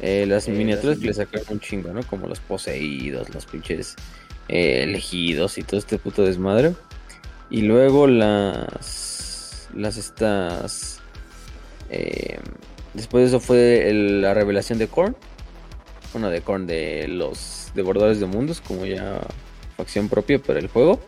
[0.00, 2.02] Eh, las miniaturas que le sacaron un chingo, ¿no?
[2.02, 3.96] Como los poseídos, los pinches
[4.48, 6.72] eh, elegidos y todo este puto desmadre.
[7.50, 9.68] Y luego las.
[9.74, 11.00] Las estas.
[12.94, 15.16] Después de eso fue la revelación de Korn.
[16.12, 19.20] Bueno, de Korn de los Devoradores de Mundos, como ya
[19.76, 21.00] facción propia para el juego.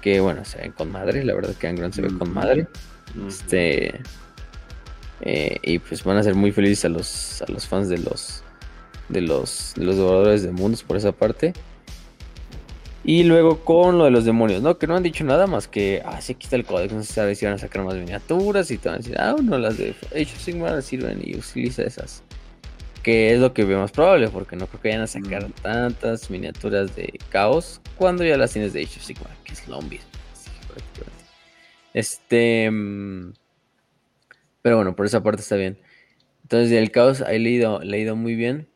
[0.00, 2.66] Que bueno, se ven con madre, la verdad que Angron se ve con madre.
[3.28, 4.00] Este.
[5.22, 8.42] Eh, y pues van a ser muy felices a los, a los fans de los,
[9.10, 11.52] de los, de los Devoradores de Mundos por esa parte.
[13.02, 14.78] Y luego con lo de los demonios, ¿no?
[14.78, 17.12] Que no han dicho nada más que, ah, sí, aquí está el códex, no se
[17.12, 19.78] sabe si van a sacar más miniaturas y te van a decir, ah, no, las
[19.78, 22.22] de Age of Sigmar sirven y utiliza esas.
[23.02, 25.52] Que es lo que veo más probable, porque no creo que vayan a sacar mm.
[25.62, 29.80] tantas miniaturas de caos cuando ya las tienes de Age of Sigmar, que es lo
[29.80, 30.10] mismo.
[31.94, 32.70] Este.
[32.70, 33.32] Mm,
[34.62, 35.78] pero bueno, por esa parte está bien.
[36.42, 38.68] Entonces, el caos he leído, leído muy bien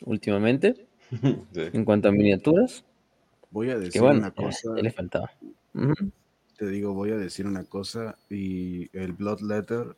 [0.00, 0.74] últimamente.
[1.54, 2.84] En cuanto a miniaturas.
[3.50, 4.72] Voy a decir una cosa.
[4.74, 5.30] le faltaba.
[6.56, 8.18] Te digo, voy a decir una cosa.
[8.28, 9.96] Y el Bloodletter,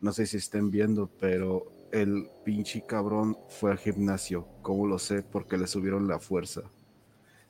[0.00, 4.46] no sé si estén viendo, pero el pinche cabrón fue al gimnasio.
[4.62, 5.22] ¿Cómo lo sé?
[5.22, 6.62] Porque le subieron la fuerza.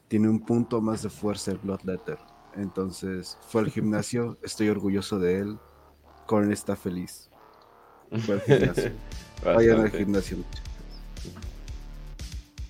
[0.08, 2.18] Tiene un punto más de fuerza el Bloodletter.
[2.54, 4.38] Entonces, fue al gimnasio.
[4.42, 5.58] Estoy orgulloso de él.
[6.26, 7.30] Corin está feliz.
[8.26, 8.92] Fue al gimnasio.
[9.44, 10.38] Vayan al gimnasio.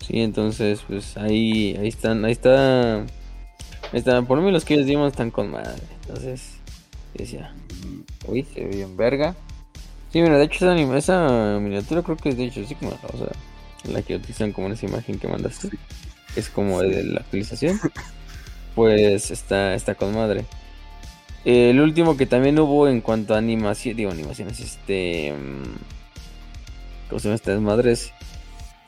[0.08, 3.00] Sí, entonces, pues ahí, ahí están, ahí está.
[3.00, 5.82] Ahí están, por mí los que ellos dimos están con madre.
[6.00, 6.54] Entonces,
[7.12, 7.54] decía,
[8.26, 9.34] uy, se ve bien verga.
[10.10, 13.92] Sí, mira, de hecho esa, esa miniatura creo que es de hecho como, o sea,
[13.92, 15.68] la que utilizan como en esa imagen que mandaste.
[16.36, 17.78] Es como de la actualización.
[18.74, 20.46] Pues está, está con madre.
[21.44, 25.32] El último que también hubo en cuanto a animación, digo animaciones, este...
[25.32, 27.94] Mm, ¿Cómo se llama esta desmadre?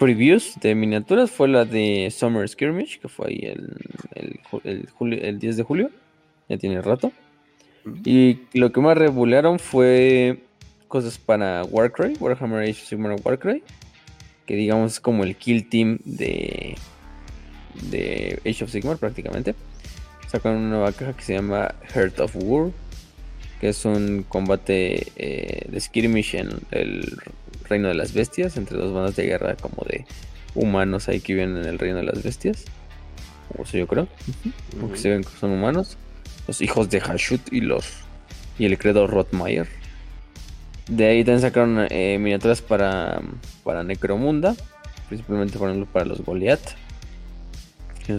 [0.01, 5.63] Previews de miniaturas fue la de Summer Skirmish, que fue ahí el, el, 10 de
[5.63, 5.91] julio.
[6.49, 7.13] Ya tiene rato.
[8.05, 10.43] Y lo que más revularon fue
[10.89, 13.63] cosas para Warcry, Warhammer Age of Sigmar Warcry.
[14.47, 16.77] Que digamos es como el kill team de,
[17.91, 19.55] de Age of Sigmar prácticamente.
[20.29, 22.71] Sacaron una nueva caja que se llama Heart of War.
[23.61, 27.19] Que es un combate eh, de skirmish en el
[27.69, 30.05] reino de las bestias, entre dos bandas de guerra como de
[30.55, 32.65] humanos ahí que viven en el reino de las bestias.
[33.57, 34.09] O sea, yo creo.
[34.81, 35.97] Porque se ven que son humanos.
[36.47, 37.87] Los hijos de Hashut y los.
[38.59, 39.69] Y el credo Rottmeier.
[40.89, 43.21] De ahí también sacaron eh, miniaturas para,
[43.65, 44.55] para Necromunda.
[45.09, 46.77] Principalmente por ejemplo para los Goliath.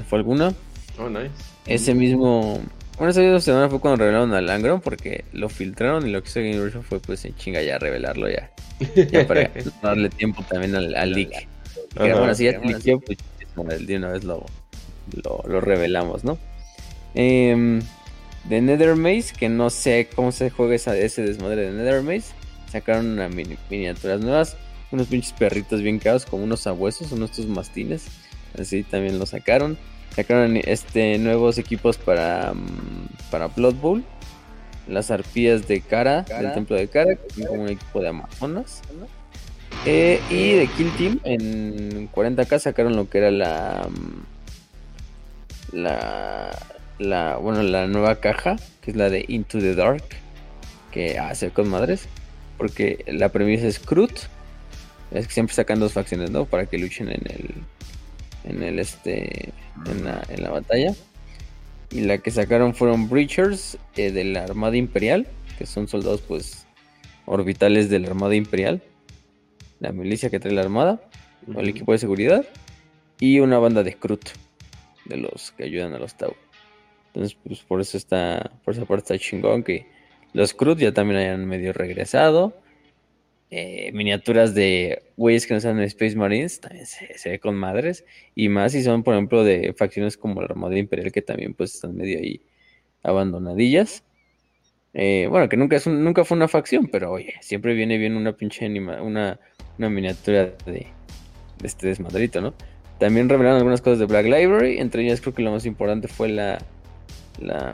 [0.08, 0.54] ¿Fue alguna?
[0.98, 1.32] Oh, nice.
[1.66, 2.62] Ese mismo
[2.98, 6.40] bueno, esa semana fue cuando revelaron al Angron porque lo filtraron y lo que hizo
[6.40, 8.52] Game Workshop fue pues en chinga ya revelarlo ya.
[9.12, 9.52] Ya para
[9.82, 11.48] darle tiempo también al, leak.
[11.96, 13.18] Que, bueno, si ya te liqueó, pues
[13.86, 14.46] de una vez lo,
[15.24, 16.38] lo, revelamos, ¿no?
[17.16, 17.82] Eh,
[18.46, 22.34] de Nether Maze, que no sé cómo se juega esa, ese desmadre de Nether Maze,
[22.72, 23.32] sacaron unas
[23.70, 24.58] miniaturas nuevas,
[24.92, 28.06] unos pinches perritos bien caros, como unos abuesos, unos estos mastines,
[28.58, 29.78] así también lo sacaron.
[30.16, 34.04] Sacaron este nuevos equipos para, mm, para Blood Bowl,
[34.88, 38.82] las arpías de cara, del templo de cara, que como un equipo de Amazonas.
[39.86, 46.56] Eh, y de Kill Team en 40k sacaron lo que era la mm, la
[47.00, 50.04] la bueno la nueva caja que es la de Into the Dark
[50.92, 52.08] que hace con madres
[52.60, 54.12] porque la premisa es Crut
[55.10, 57.56] es que siempre sacan dos facciones no para que luchen en el
[58.44, 59.54] en el este
[59.86, 60.94] en la, en la batalla
[61.92, 65.28] y la que sacaron fueron Breachers eh, de la Armada Imperial
[65.58, 66.66] que son soldados pues
[67.26, 68.82] orbitales de la Armada Imperial
[69.82, 71.02] la milicia que trae la armada,
[71.54, 72.46] o el equipo de seguridad,
[73.20, 74.30] y una banda de Scrut,
[75.06, 76.36] de los que ayudan a los Tau.
[77.08, 79.88] Entonces, pues por eso está, por esa parte está chingón que
[80.34, 82.54] los Scrut ya también hayan medio regresado.
[83.54, 88.06] Eh, miniaturas de güeyes que no en Space Marines también se, ve con madres.
[88.34, 91.76] Y más si son, por ejemplo, de facciones como la Armada Imperial que también pues
[91.76, 92.42] están medio ahí
[93.04, 94.04] abandonadillas.
[94.94, 98.36] Eh, bueno, que nunca, es nunca fue una facción, pero oye, siempre viene bien una
[98.36, 99.40] pinche anima, una
[99.82, 100.88] una miniatura de,
[101.64, 102.54] este desmadrito, ¿no?
[103.00, 106.30] También revelaron algunas cosas de Black Library, entre ellas creo que lo más importante fue
[106.30, 106.64] la,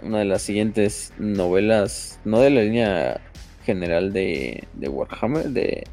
[0.04, 3.22] una de las siguientes novelas, no de la línea
[3.68, 5.84] general de, Warhammer, de,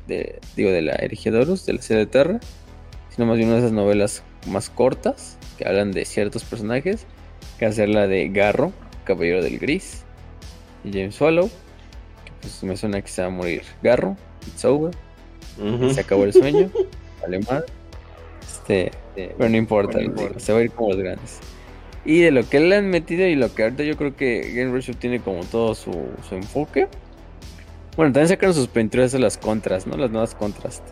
[0.57, 2.41] digo, de la Herejía de de la serie de Terra,
[3.11, 7.05] sino más bien una de esas novelas más cortas que hablan de ciertos personajes,
[7.59, 8.73] que hacer la de Garro,
[9.05, 10.05] Caballero del Gris,
[10.85, 11.49] y James Swallow,
[12.25, 14.95] que pues me suena que se va a morir Garro, It's over.
[15.93, 16.71] Se acabó el sueño,
[17.23, 17.65] vale mal.
[18.41, 19.99] Este, pero no importa,
[20.37, 21.41] se va a ir como los grandes.
[22.05, 24.71] Y de lo que le han metido y lo que ahorita yo creo que Game
[24.71, 25.93] Workshop tiene como todo su,
[26.31, 26.89] enfoque.
[27.97, 29.97] Bueno, también sacaron sus pinturas las contras, ¿no?
[29.97, 30.83] Las nuevas contras.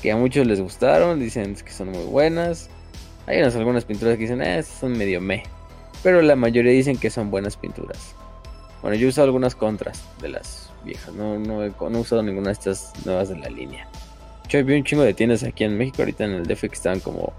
[0.00, 2.70] Que a muchos les gustaron, dicen que son muy buenas.
[3.26, 5.42] Hay unas algunas pinturas que dicen, eh, son medio me.
[6.02, 8.14] Pero la mayoría dicen que son buenas pinturas.
[8.80, 11.12] Bueno, yo he usado algunas contras de las viejas.
[11.14, 13.88] No, no, he, usado ninguna de estas nuevas de la línea.
[14.48, 17.00] Yo vi un chingo de tiendas aquí en México ahorita en el DF que estaban
[17.00, 17.32] como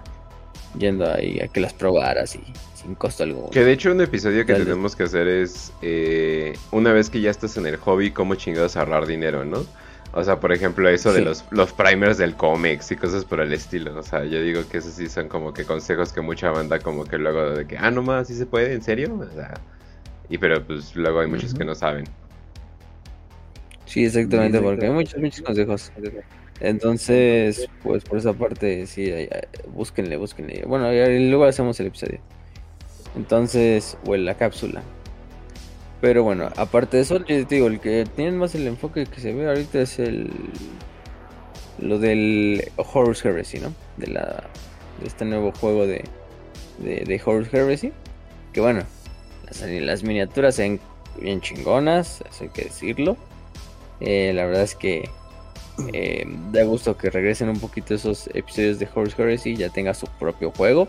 [0.77, 2.41] yendo ahí a que las probaras y
[2.77, 3.49] sin costo alguno.
[3.49, 7.31] Que de hecho un episodio que tenemos que hacer es eh, una vez que ya
[7.31, 9.65] estás en el hobby, cómo chingados ahorrar dinero, ¿no?
[10.13, 13.51] O sea, por ejemplo, eso de los, los primers del cómics y cosas por el
[13.51, 13.97] estilo.
[13.97, 17.03] O sea, yo digo que esos sí son como que consejos que mucha banda como
[17.05, 18.73] que luego de que, ah, no más, ¿sí se puede?
[18.73, 19.15] ¿En serio?
[19.19, 19.53] O sea,
[20.29, 22.05] y pero pues luego hay muchos que no saben.
[23.85, 25.91] Sí, exactamente, porque hay muchos, muchos consejos.
[26.59, 29.11] Entonces, pues por esa parte, sí,
[29.73, 30.63] búsquenle, búsquenle.
[30.65, 32.19] Bueno, luego hacemos el episodio.
[33.17, 34.83] Entonces, o en la cápsula.
[35.99, 39.19] Pero bueno, aparte de eso, yo te digo, el que tienen más el enfoque que
[39.19, 40.29] se ve ahorita es el.
[41.79, 43.73] Lo del Horus Heresy, ¿no?
[43.97, 44.43] De la.
[45.01, 46.03] De este nuevo juego de.
[46.77, 47.91] De, de Heresy.
[48.53, 48.83] Que bueno,
[49.45, 50.79] las, las miniaturas se ven
[51.19, 53.17] bien chingonas, eso hay que decirlo.
[53.99, 55.09] Eh, la verdad es que
[55.91, 59.95] eh, da gusto que regresen un poquito esos episodios de Horse Heresy y ya tenga
[59.95, 60.87] su propio juego.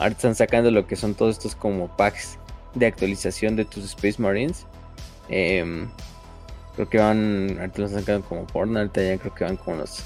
[0.00, 2.38] Ahora están sacando lo que son todos estos como packs
[2.74, 4.66] de actualización de tus Space Marines.
[5.28, 5.90] Em,
[6.74, 10.02] creo que van, ahorita los sacan como porno, ahorita ya creo que van con las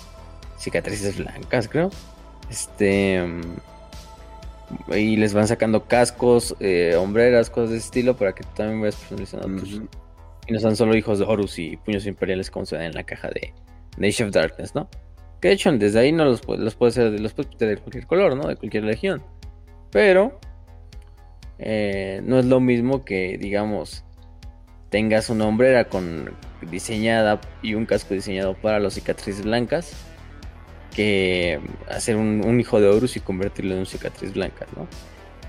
[0.58, 1.90] cicatrices blancas, creo.
[2.50, 3.42] Este em,
[4.96, 8.80] y les van sacando cascos, eh, hombreras, cosas de ese estilo para que tú también
[8.80, 9.80] vayas personalizando tus,
[10.48, 13.04] y no sean solo hijos de Horus y puños imperiales como se ven en la
[13.04, 13.54] caja de
[13.96, 14.88] Nation of Darkness, ¿no?
[15.40, 18.36] Que de hecho desde ahí no los, los puede ser, los puedes de cualquier color,
[18.36, 18.48] ¿no?
[18.48, 19.22] De cualquier legión.
[19.94, 20.40] Pero
[21.60, 24.02] eh, no es lo mismo que, digamos,
[24.90, 29.92] tengas una hombrera con diseñada y un casco diseñado para los cicatrices blancas
[30.96, 34.88] que hacer un, hijo de Horus y convertirlo en un cicatriz blanca, ¿no?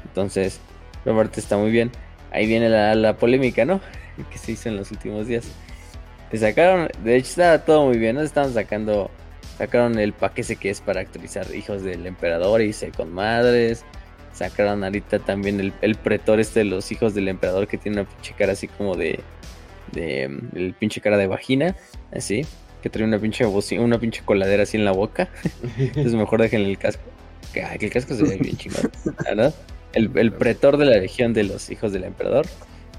[0.04, 0.60] Entonces,
[1.06, 1.92] Robert está muy bien.
[2.32, 3.82] Ahí viene la, polémica, ¿no?
[4.32, 5.46] que se hizo en los últimos días.
[6.30, 8.22] Te sacaron, de hecho estaba todo muy bien, ¿no?
[8.22, 9.10] Estaban sacando,
[9.58, 13.84] sacaron el paquete que es para actualizar hijos del emperador y con madres.
[14.36, 18.10] Sacaron ahorita también el, el, pretor este de los hijos del emperador que tiene una
[18.10, 19.22] pinche cara así como de,
[19.94, 20.24] de
[20.56, 21.76] el pinche cara de vagina,
[22.14, 22.46] así,
[22.84, 25.30] que trae una pinche una pinche coladera así en la boca.
[25.78, 27.04] Entonces mejor déjenle el casco.
[27.54, 28.92] Que, el casco se ve bien chingón.
[29.94, 32.46] El, el pretor de la legión de los hijos del emperador.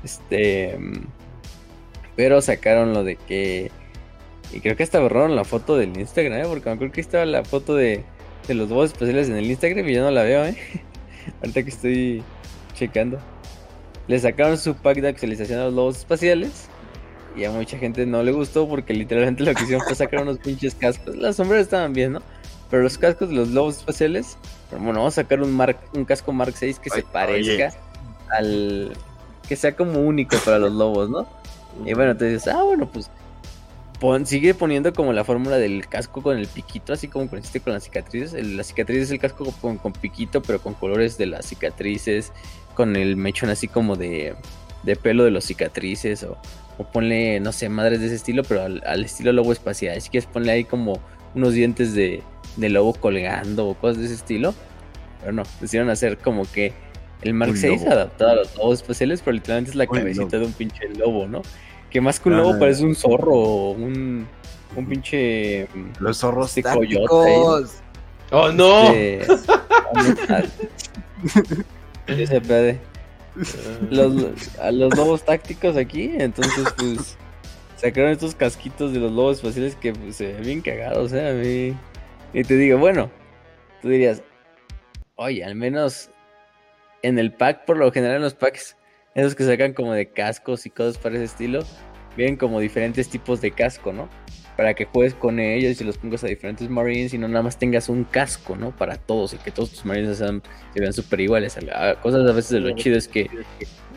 [0.02, 0.78] Este.
[2.16, 3.70] Pero sacaron lo de que.
[4.52, 6.44] Y creo que hasta borraron la foto del Instagram, ¿eh?
[6.48, 8.04] porque me acuerdo que estaba la foto de,
[8.48, 10.56] de los lobos espaciales en el Instagram y yo no la veo, ¿eh?
[11.46, 12.22] Ahorita que estoy
[12.74, 13.20] checando.
[14.08, 16.66] Le sacaron su pack de actualización a los lobos espaciales.
[17.36, 20.38] Y a mucha gente no le gustó porque literalmente lo que hicieron fue sacar unos
[20.38, 21.14] pinches cascos.
[21.16, 22.22] Las sombras estaban bien, ¿no?
[22.68, 24.36] Pero los cascos de los lobos espaciales,
[24.72, 27.72] bueno, vamos a sacar un, Mark, un casco Mark 6 que se parezca
[28.30, 28.92] al.
[29.48, 31.28] que sea como único para los lobos, ¿no?
[31.84, 33.08] Y bueno, te dices, ah, bueno, pues
[34.24, 37.84] sigue poniendo como la fórmula del casco con el piquito, así como consiste con las
[37.84, 38.34] cicatrices.
[38.34, 42.32] El, la cicatriz es el casco con, piquito, pero con colores de las cicatrices,
[42.74, 44.34] con el mechón así como de,
[44.82, 46.36] de pelo de las cicatrices, o,
[46.78, 50.00] o, ponle, no sé, madres de ese estilo, pero al, estilo lobo espacial.
[50.00, 51.00] Si quieres ponle ahí como
[51.34, 52.22] unos dientes de,
[52.56, 54.54] de, lobo colgando o cosas de ese estilo.
[55.20, 56.72] Pero no, decidieron hacer como que
[57.22, 60.52] el Mark 6 adaptado a los lobos espaciales, pero literalmente es la cabecita de un
[60.52, 61.42] pinche lobo, ¿no?
[61.90, 64.26] Que más que un lobo parece un zorro un,
[64.74, 65.68] un pinche.
[65.98, 67.82] Los zorros de tácticos.
[68.30, 68.92] ¡Oh, no!
[68.92, 69.26] Este,
[73.90, 77.16] los, a los lobos tácticos aquí, entonces, pues.
[77.76, 81.28] Sacaron estos casquitos de los lobos espaciales que pues, se ven bien cagados, ¿eh?
[81.28, 81.76] A mí.
[82.32, 83.10] Y te digo, bueno,
[83.82, 84.22] tú dirías,
[85.16, 86.10] oye, al menos
[87.02, 88.76] en el pack, por lo general en los packs
[89.16, 91.64] esos que sacan como de cascos y cosas para ese estilo,
[92.16, 94.08] vienen como diferentes tipos de casco, ¿no?
[94.56, 97.58] Para que juegues con ellos y los pongas a diferentes Marines y no nada más
[97.58, 98.76] tengas un casco, ¿no?
[98.76, 100.42] Para todos y que todos tus Marines sean,
[100.74, 101.58] se vean súper iguales.
[102.02, 103.30] Cosas a veces de lo chido es que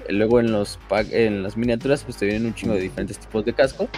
[0.08, 0.80] luego en los
[1.12, 3.90] en las miniaturas pues te vienen un chingo de diferentes tipos de casco.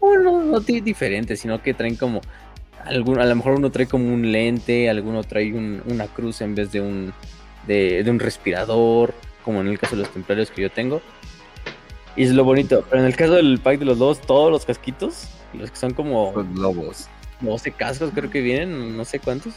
[0.00, 2.20] Bueno, no, diferentes, sino que traen como
[2.84, 6.70] algún, a lo mejor uno trae como un lente, alguno trae una cruz en vez
[6.70, 7.12] de un
[7.66, 9.12] de un respirador
[9.44, 11.00] como en el caso de los templarios que yo tengo.
[12.16, 12.84] Y es lo bonito.
[12.88, 15.94] Pero en el caso del pack de los lobos, todos los casquitos, los que son
[15.94, 16.32] como.
[16.34, 17.08] Los lobos.
[17.40, 19.54] 12 cascos, creo que vienen, no sé cuántos.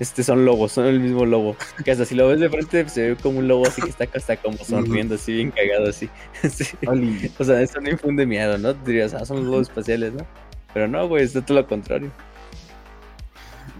[0.00, 1.56] Este son lobos, son el mismo lobo.
[1.84, 4.06] Que hasta si lo ves de frente se ve como un lobo así que está
[4.12, 6.08] hasta como sonriendo, así bien cagado, así.
[7.38, 8.74] O sea, eso no infunde miedo, ¿no?
[8.74, 10.26] dirías, ah, son lobos espaciales, ¿no?
[10.72, 12.10] Pero no, güey, es todo lo contrario.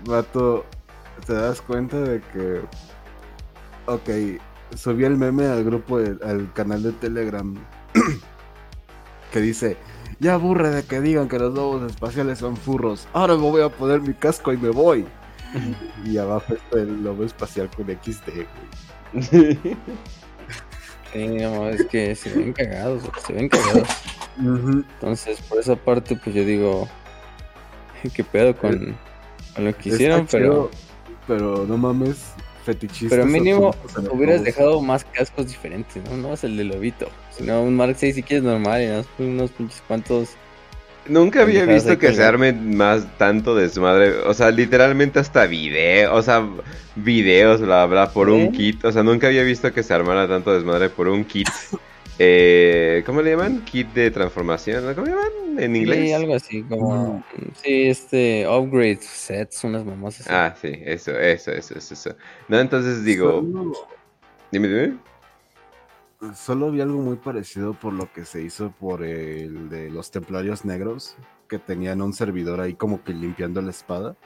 [0.04, 0.64] Vato,
[1.26, 2.60] te das cuenta de que.
[3.86, 4.40] Ok,
[4.76, 7.54] subí el meme al grupo, al canal de Telegram,
[9.32, 9.76] que dice,
[10.20, 13.68] ya aburre de que digan que los lobos espaciales son furros, ahora me voy a
[13.68, 15.06] poner mi casco y me voy.
[16.04, 18.46] y abajo está el lobo espacial con XD,
[21.12, 23.88] Sí, es que se ven cagados, se ven cagados.
[24.36, 26.88] Entonces, por esa parte, pues yo digo,
[28.12, 28.96] qué pedo con,
[29.56, 30.72] lo que hicieron, pero...
[31.28, 32.32] pero no mames,
[32.64, 33.10] fetichistas.
[33.10, 33.74] Pero mínimo
[34.10, 36.16] hubieras dejado más cascos diferentes, ¿no?
[36.16, 37.08] No es el de lobito.
[37.30, 40.30] Sino un Mark 6 si quieres normal y unos, unos pinches cuantos.
[41.06, 44.18] Nunca había visto que se arme más tanto desmadre.
[44.20, 46.14] O sea, literalmente hasta video.
[46.14, 46.48] O sea,
[46.96, 48.84] videos, bla, bla, por un kit.
[48.84, 51.48] O sea, nunca había visto que se armara tanto desmadre por un kit.
[52.18, 53.64] eh, ¿Cómo le llaman?
[53.64, 54.94] Kit de transformación.
[54.94, 55.98] ¿Cómo le llaman en inglés?
[55.98, 57.18] Sí, algo así, como.
[57.18, 57.22] Mm.
[57.54, 58.46] Sí, este.
[58.48, 60.26] Upgrade sets, unas mamosas.
[60.28, 62.16] Ah, sí, eso, eso, eso, eso.
[62.48, 63.42] No, entonces digo.
[64.52, 64.98] Dime, dime.
[66.34, 70.64] Solo vi algo muy parecido por lo que se hizo por el de los templarios
[70.64, 71.16] negros,
[71.48, 74.16] que tenían un servidor ahí como que limpiando la espada.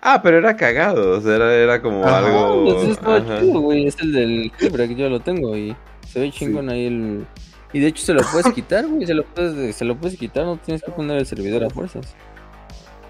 [0.00, 2.64] Ah, pero era cagado, o sea, era, era como algo.
[2.64, 2.98] Pues es
[3.40, 3.86] chido, güey.
[3.86, 5.76] Es el del que yo lo tengo y
[6.08, 7.26] se ve chingón ahí el.
[7.72, 9.06] Y de hecho se lo puedes quitar, güey.
[9.06, 12.14] Se lo puedes, se lo puedes quitar, no tienes que poner el servidor a fuerzas.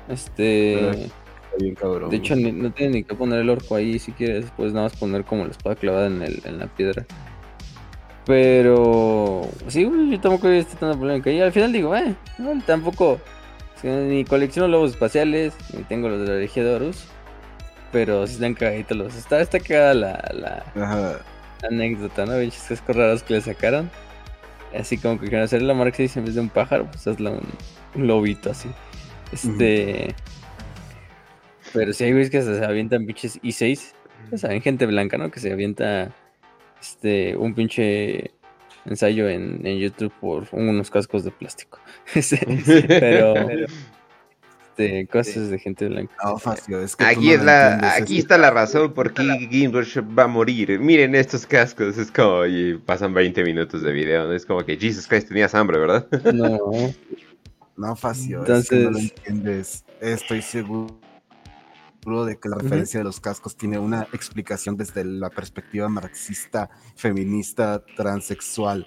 [0.08, 1.10] Este.
[1.58, 4.46] Bien cabrón, de hecho, no tienes ni que poner el orco ahí si quieres.
[4.56, 7.06] Puedes nada más poner como la espada clavada en, el, en la piedra.
[8.26, 9.48] Pero.
[9.68, 11.30] Sí, güey, yo tampoco he visto tanta polémica.
[11.30, 13.20] Y al final digo, eh, no, tampoco.
[13.82, 17.04] Ni colecciono lobos espaciales, ni tengo los de la Horus.
[17.92, 19.14] Pero sí están cagaditos los.
[19.14, 21.22] Está, está cagada la, la
[21.62, 22.38] anécdota, ¿no?
[22.38, 23.90] Bichos cascos raros que le sacaron.
[24.78, 27.48] Así como que quieren hacer la marca en vez de un pájaro, pues hazla un,
[27.94, 28.68] un lobito así.
[29.32, 30.14] Este.
[31.72, 33.94] Pero si hay güeyes que se avientan pinches I6.
[34.30, 35.30] Ya saben, gente blanca, ¿no?
[35.30, 36.12] Que se avienta
[36.80, 38.30] este, un pinche
[38.84, 41.78] ensayo en, en YouTube por unos cascos de plástico.
[42.88, 43.34] pero,
[44.78, 46.14] este, cosas de gente blanca.
[46.98, 50.78] aquí es la, aquí está la razón por qué Workshop va a morir.
[50.78, 55.06] Miren estos cascos, es como y pasan 20 minutos de video, es como que Jesus
[55.06, 56.06] Christ tenías hambre, ¿verdad?
[56.32, 56.70] No.
[57.76, 58.64] No, Facio, Entonces...
[58.64, 59.84] es que no lo entiendes.
[60.00, 60.98] Estoy seguro
[62.26, 67.84] de que la referencia de los cascos tiene una explicación desde la perspectiva marxista, feminista,
[67.96, 68.86] transexual.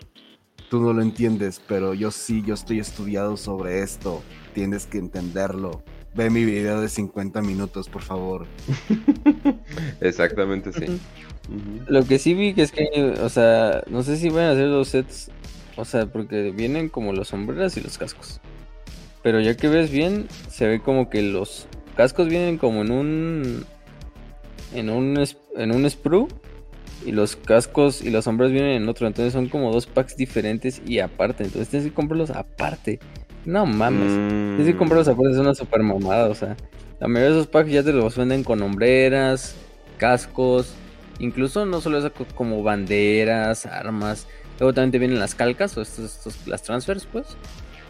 [0.69, 4.23] Tú no lo entiendes, pero yo sí, yo estoy estudiado sobre esto.
[4.53, 5.83] Tienes que entenderlo.
[6.13, 8.45] ve mi video de 50 minutos, por favor.
[10.01, 10.99] Exactamente, sí.
[11.87, 14.67] Lo que sí vi que es que, o sea, no sé si van a hacer
[14.67, 15.31] los sets,
[15.75, 18.41] o sea, porque vienen como los sombreras y los cascos.
[19.23, 23.65] Pero ya que ves bien, se ve como que los cascos vienen como en un
[24.73, 25.23] en un
[25.57, 26.27] en un sprue
[27.05, 30.81] y los cascos y los sombreros vienen en otro, entonces son como dos packs diferentes
[30.85, 32.99] y aparte, entonces tienes que comprarlos aparte.
[33.45, 34.11] No mames.
[34.55, 35.11] Tienes que comprarlos mm.
[35.11, 36.55] aparte, es una super mamada, o sea,
[36.99, 39.55] la mayoría de esos packs ya te los venden con hombreras,
[39.97, 40.73] cascos,
[41.19, 44.27] incluso no solo eso como banderas, armas.
[44.59, 47.25] Luego también te vienen las calcas o estos, estos las transfers, pues.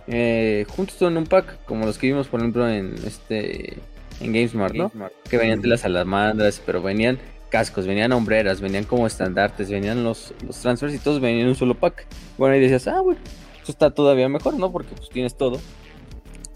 [0.08, 3.78] Eh, juntos todo en un pack, como los que vimos, por ejemplo, en este
[4.22, 4.92] en GameSmart, ¿no?
[5.30, 10.34] Que venían de las salamandras, pero venían cascos, venían hombreras, venían como estandartes, venían los,
[10.46, 12.06] los transfers y todos venían en un solo pack.
[12.38, 13.20] Bueno, ahí decías, ah, bueno,
[13.62, 14.72] esto está todavía mejor, ¿no?
[14.72, 15.60] Porque pues tienes todo.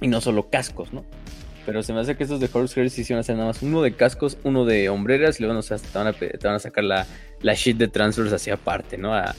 [0.01, 1.05] Y no solo cascos, ¿no?
[1.65, 3.95] Pero se me hace que estos de Horse Heroes hicieron hacer nada más uno de
[3.95, 6.83] cascos, uno de hombreras, y luego no sé, te, van a, te van a sacar
[6.83, 7.05] la,
[7.41, 9.13] la shit de transfers hacia aparte, ¿no?
[9.13, 9.35] A,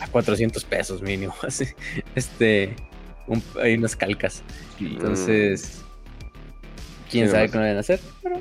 [0.00, 1.66] a, 400 pesos mínimo, así.
[2.14, 2.74] Este,
[3.62, 4.42] hay unas calcas.
[4.80, 5.82] Entonces,
[7.10, 8.40] quién sabe qué van a hacer, pero,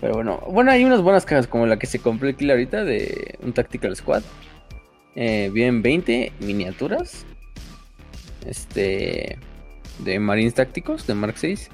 [0.00, 0.42] pero bueno.
[0.48, 3.94] Bueno, hay unas buenas cajas como la que se compró el ahorita de un Tactical
[3.96, 4.22] Squad.
[5.16, 7.26] Eh, vienen 20 miniaturas.
[8.46, 9.38] Este
[9.98, 11.70] de Marines Tácticos de Mark 6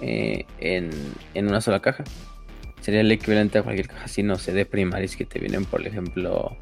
[0.00, 2.04] eh, en, una sola caja.
[2.80, 5.86] Sería el equivalente a cualquier caja, si no sé, de primaris que te vienen, por
[5.86, 6.56] ejemplo,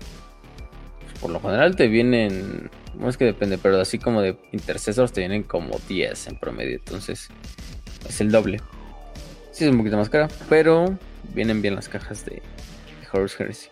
[1.01, 5.13] pues, por lo general te vienen, no es que depende, pero así como de intercesores
[5.13, 7.29] te vienen como 10 en promedio, entonces
[8.09, 8.61] es el doble.
[9.53, 10.99] Sí es un poquito más cara, pero
[11.35, 12.43] vienen bien las cajas de,
[13.13, 13.69] Horse Heresy.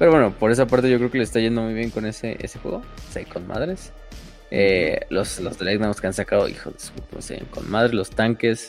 [0.00, 2.38] Pero bueno, por esa parte yo creo que le está yendo muy bien con ese,
[2.40, 2.78] ese juego.
[2.78, 3.92] O con madres.
[4.50, 8.68] Eh, los, los que han sacado, hijo de su no con madre, los tanques,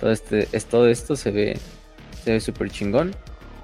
[0.00, 1.58] todo este, es, todo esto se ve,
[2.24, 3.14] se ve súper chingón.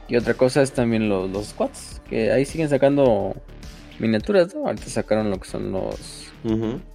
[0.06, 3.34] Y otra cosa es también los, los squads, que ahí siguen sacando
[3.98, 4.68] miniaturas, ¿no?
[4.68, 6.30] Ahorita sacaron lo que son los,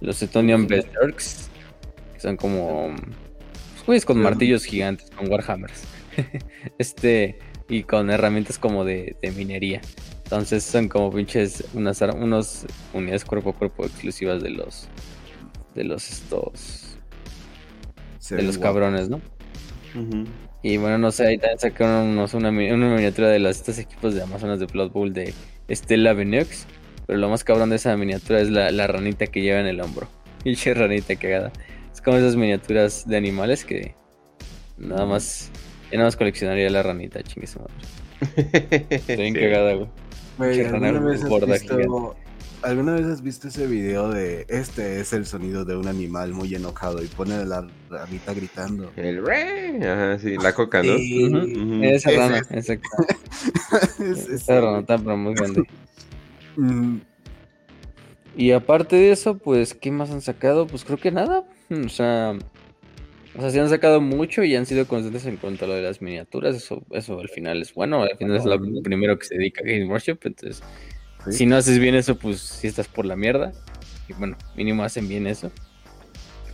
[0.00, 1.50] los Etonian Berserks,
[2.14, 2.96] que son como
[3.84, 5.82] pues, con martillos gigantes, con Warhammers.
[6.78, 7.38] este,
[7.70, 9.80] y con herramientas como de, de minería.
[10.24, 14.88] Entonces son como pinches unas unos unidades cuerpo a cuerpo exclusivas de los
[15.74, 16.98] de los estos
[18.28, 19.20] de los cabrones, ¿no?
[20.62, 24.22] Y bueno, no sé, ahí también sacaron una, una, miniatura de los estos equipos de
[24.22, 25.32] Amazonas de Blood Bowl de
[25.70, 26.66] Stella Veneux.
[27.06, 29.80] Pero lo más cabrón de esa miniatura es la, la ranita que lleva en el
[29.80, 30.06] hombro.
[30.44, 31.50] Pinche ranita cagada.
[31.92, 33.94] Es como esas miniaturas de animales que
[34.76, 35.50] nada más,
[35.90, 37.74] ya nada más coleccionaría la ranita, chingue su madre.
[38.90, 39.88] Estoy bien cagada, güey.
[42.62, 46.54] ¿alguna, vez has visto, ese video de este es el sonido de un animal muy
[46.54, 48.90] enojado y pone la ramita gritando?
[48.96, 50.92] El re, ajá, sí, la coca, ¿no?
[51.84, 52.88] Esa rana, exacto.
[53.98, 55.62] Esa rana tan muy grande.
[56.56, 56.98] Mm.
[58.36, 60.66] Y aparte de eso, pues, ¿qué más han sacado?
[60.66, 61.44] Pues creo que nada.
[61.70, 62.36] O sea,
[63.36, 65.82] o sea, sí han sacado mucho y han sido constantes en cuanto a lo de
[65.82, 66.56] las miniaturas.
[66.56, 68.02] Eso, eso al final es bueno.
[68.02, 70.18] Al final es lo primero que se dedica a Game Workshop.
[70.24, 70.62] Entonces,
[71.30, 73.52] si no haces bien eso, pues si estás por la mierda.
[74.08, 75.52] Y bueno, mínimo hacen bien eso.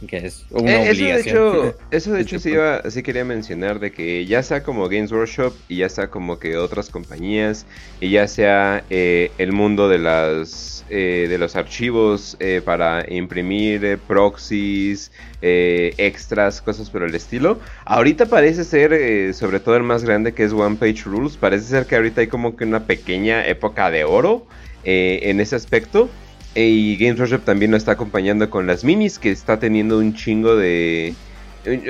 [0.06, 3.80] Que es una eh, eso De hecho, eso de hecho sí, iba, sí quería mencionar
[3.80, 7.66] de que ya sea como Games Workshop y ya sea como que otras compañías
[8.00, 15.10] y ya sea eh, el mundo de las eh, de los archivos para imprimir proxies,
[15.40, 17.58] extras, cosas por el estilo.
[17.84, 21.86] Ahorita parece ser, sobre todo el más grande que es One Page Rules, parece ser
[21.86, 24.46] que ahorita hay como que una pequeña época de oro
[24.84, 26.08] en ese aspecto.
[26.56, 30.56] Y Games Workshop también nos está acompañando con las minis, que está teniendo un chingo
[30.56, 31.14] de...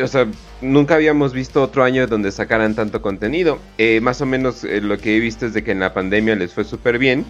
[0.03, 0.27] O sea,
[0.61, 3.61] nunca habíamos visto otro año donde sacaran tanto contenido.
[4.03, 6.65] más o menos lo que he visto es de que en la pandemia les fue
[6.65, 7.25] súper bien.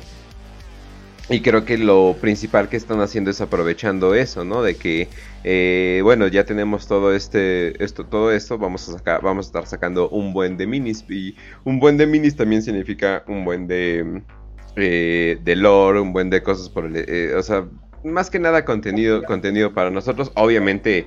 [1.29, 4.63] Y creo que lo principal que están haciendo es aprovechando eso, ¿no?
[4.63, 5.09] De que,
[5.43, 9.67] eh, bueno, ya tenemos todo este, esto, todo esto, vamos a sacar, vamos a estar
[9.67, 11.05] sacando un buen de minis.
[11.09, 11.35] Y
[11.65, 14.23] un buen de minis también significa un buen de,
[14.77, 17.65] eh, de lore, un buen de cosas por el, eh, o sea,
[18.05, 20.31] más que nada contenido, contenido para nosotros.
[20.35, 21.07] Obviamente,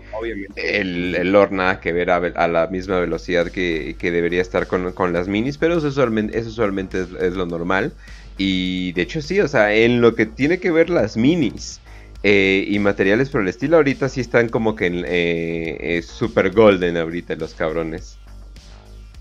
[0.55, 4.91] el, el, lore nada que ver a, la misma velocidad que, que debería estar con,
[4.91, 7.93] con, las minis, pero eso usualmente, eso usualmente es lo normal.
[8.37, 11.81] Y de hecho sí, o sea, en lo que tiene que ver las minis
[12.23, 16.51] eh, y materiales por el estilo, ahorita sí están como que en eh, eh, super
[16.51, 18.17] golden ahorita los cabrones.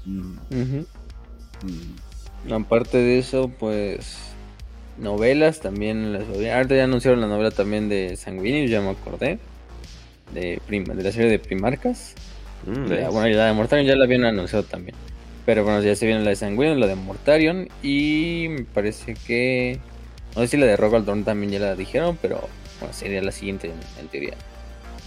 [0.04, 0.82] Mm.
[2.52, 4.27] Aparte de eso, pues
[5.00, 9.38] novelas también las ahorita ya anunciaron la novela también de Sanguinius, ya me acordé.
[10.32, 12.14] De, de la serie de Primarcas.
[12.66, 14.94] Mm, bueno, y la de Mortarion ya la habían anunciado también.
[15.46, 17.68] Pero bueno, ya se viene la de Sanguinius, la de Mortarion.
[17.82, 19.78] Y me parece que.
[20.36, 22.46] No sé si la de Rogaldorn también ya la dijeron, pero
[22.78, 24.34] bueno, sería la siguiente en, teoría.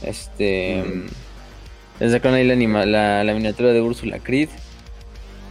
[0.02, 0.84] Este.
[0.84, 2.10] Mm.
[2.10, 4.50] Sacaron ahí la, la, miniatura de Ursula Creed.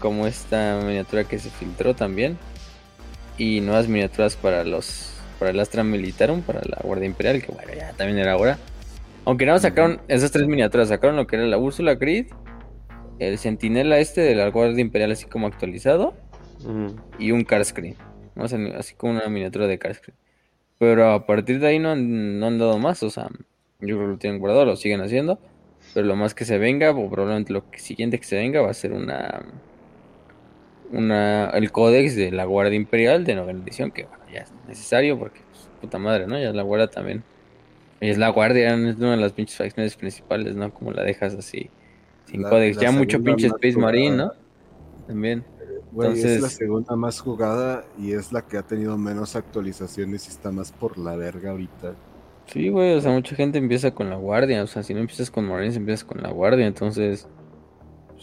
[0.01, 2.37] Como esta miniatura que se filtró también.
[3.41, 5.15] Y nuevas miniaturas para los.
[5.39, 8.59] Para el Astra Militarum, para la Guardia Imperial, que bueno, ya también era hora.
[9.25, 12.27] Aunque no sacaron esas tres miniaturas, sacaron lo que era la Úrsula Creed,
[13.19, 16.13] el Sentinela este de la Guardia Imperial así como actualizado
[17.19, 17.97] y un Carscreen.
[18.77, 20.19] así como una miniatura de Carscreen.
[20.79, 23.29] Pero a partir de ahí no han, dado más, o sea,
[23.81, 25.39] yo creo que lo tienen guardado, lo siguen haciendo.
[25.95, 28.75] Pero lo más que se venga, o probablemente lo siguiente que se venga, va a
[28.75, 29.41] ser una.
[30.93, 35.19] Una el códex de la Guardia Imperial de novena edición, que bueno, ya es necesario
[35.19, 36.39] porque, pues, puta madre, ¿no?
[36.39, 37.25] Ya la Guardia también
[38.01, 40.73] es la guardia, es una de las pinches facciones principales, ¿no?
[40.73, 41.71] Como la dejas así,
[42.25, 42.79] sin codex.
[42.79, 44.33] Ya mucho pinche Space Marine, ¿no?
[45.07, 45.45] También.
[45.93, 46.37] Entonces...
[46.37, 50.51] es la segunda más jugada y es la que ha tenido menos actualizaciones y está
[50.51, 51.95] más por la verga ahorita.
[52.47, 55.31] Sí, güey, o sea, mucha gente empieza con la guardia, o sea, si no empiezas
[55.31, 57.29] con Marines, empiezas con la guardia, entonces,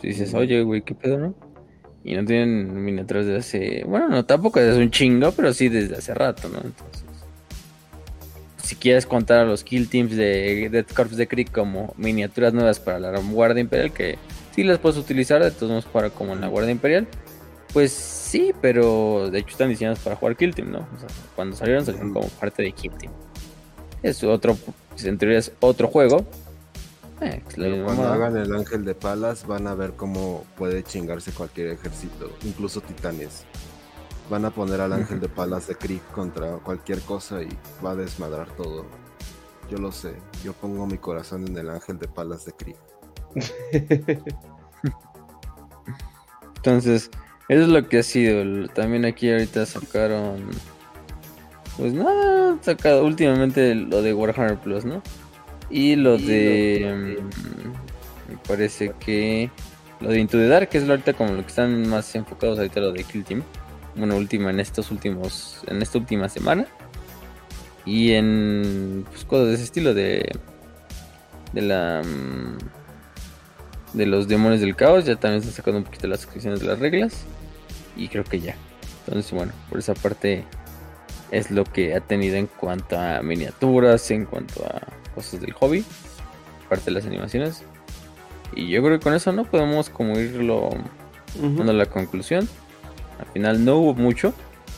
[0.02, 1.36] si dices, oye, güey, ¿qué pedo, no?
[2.08, 5.98] Y no tienen miniaturas de hace, bueno, no, tampoco desde un chingo, pero sí desde
[5.98, 6.62] hace rato, ¿no?
[6.64, 7.04] Entonces,
[8.64, 12.80] si quieres contar a los kill teams de Death Corps de Creek como miniaturas nuevas
[12.80, 14.18] para la Guardia Imperial, que
[14.56, 17.08] sí las puedes utilizar de todos modos para como en la Guardia Imperial,
[17.74, 20.80] pues sí, pero de hecho están diseñadas para jugar kill team, ¿no?
[20.80, 23.12] O sea, cuando salieron salieron como parte de kill team.
[24.02, 24.58] Es otro,
[24.90, 26.26] pues, en teoría es otro juego.
[27.20, 27.42] Eh,
[27.84, 32.80] cuando hagan el ángel de palas van a ver cómo puede chingarse cualquier ejército, incluso
[32.82, 33.46] titanes
[34.30, 37.50] van a poner al ángel de palas de Krieg contra cualquier cosa y
[37.84, 38.86] va a desmadrar todo.
[39.70, 40.14] Yo lo sé,
[40.44, 42.78] yo pongo mi corazón en el ángel de palas de Krieg.
[46.58, 47.10] Entonces,
[47.50, 48.68] eso es lo que ha sido.
[48.70, 50.50] También aquí ahorita sacaron.
[51.78, 55.02] Pues nada, sacado últimamente lo de Warhammer Plus, ¿no?
[55.70, 57.18] Y lo de.
[57.18, 59.50] Mm, me parece que.
[60.00, 62.80] Lo de Into the Dark, que es ahorita como lo que están más enfocados ahorita,
[62.80, 63.44] lo de Kill Team
[63.98, 66.66] bueno, última en estos últimos, en esta última semana.
[67.86, 70.30] Y en pues, cosas de ese estilo de,
[71.54, 76.08] de la, mm, de los demonios del caos, ya también se han sacado un poquito
[76.08, 77.24] las descripciones de las reglas.
[77.96, 78.56] Y creo que ya.
[79.06, 80.44] Entonces, bueno, por esa parte
[81.32, 84.82] es lo que ha tenido en cuanto a miniaturas, en cuanto a
[85.14, 85.84] cosas del hobby,
[86.70, 87.64] parte de las animaciones.
[88.56, 90.70] Y yo creo que con eso no podemos como irlo
[91.36, 92.48] dando la conclusión.
[93.20, 94.34] Al final no hubo mucho.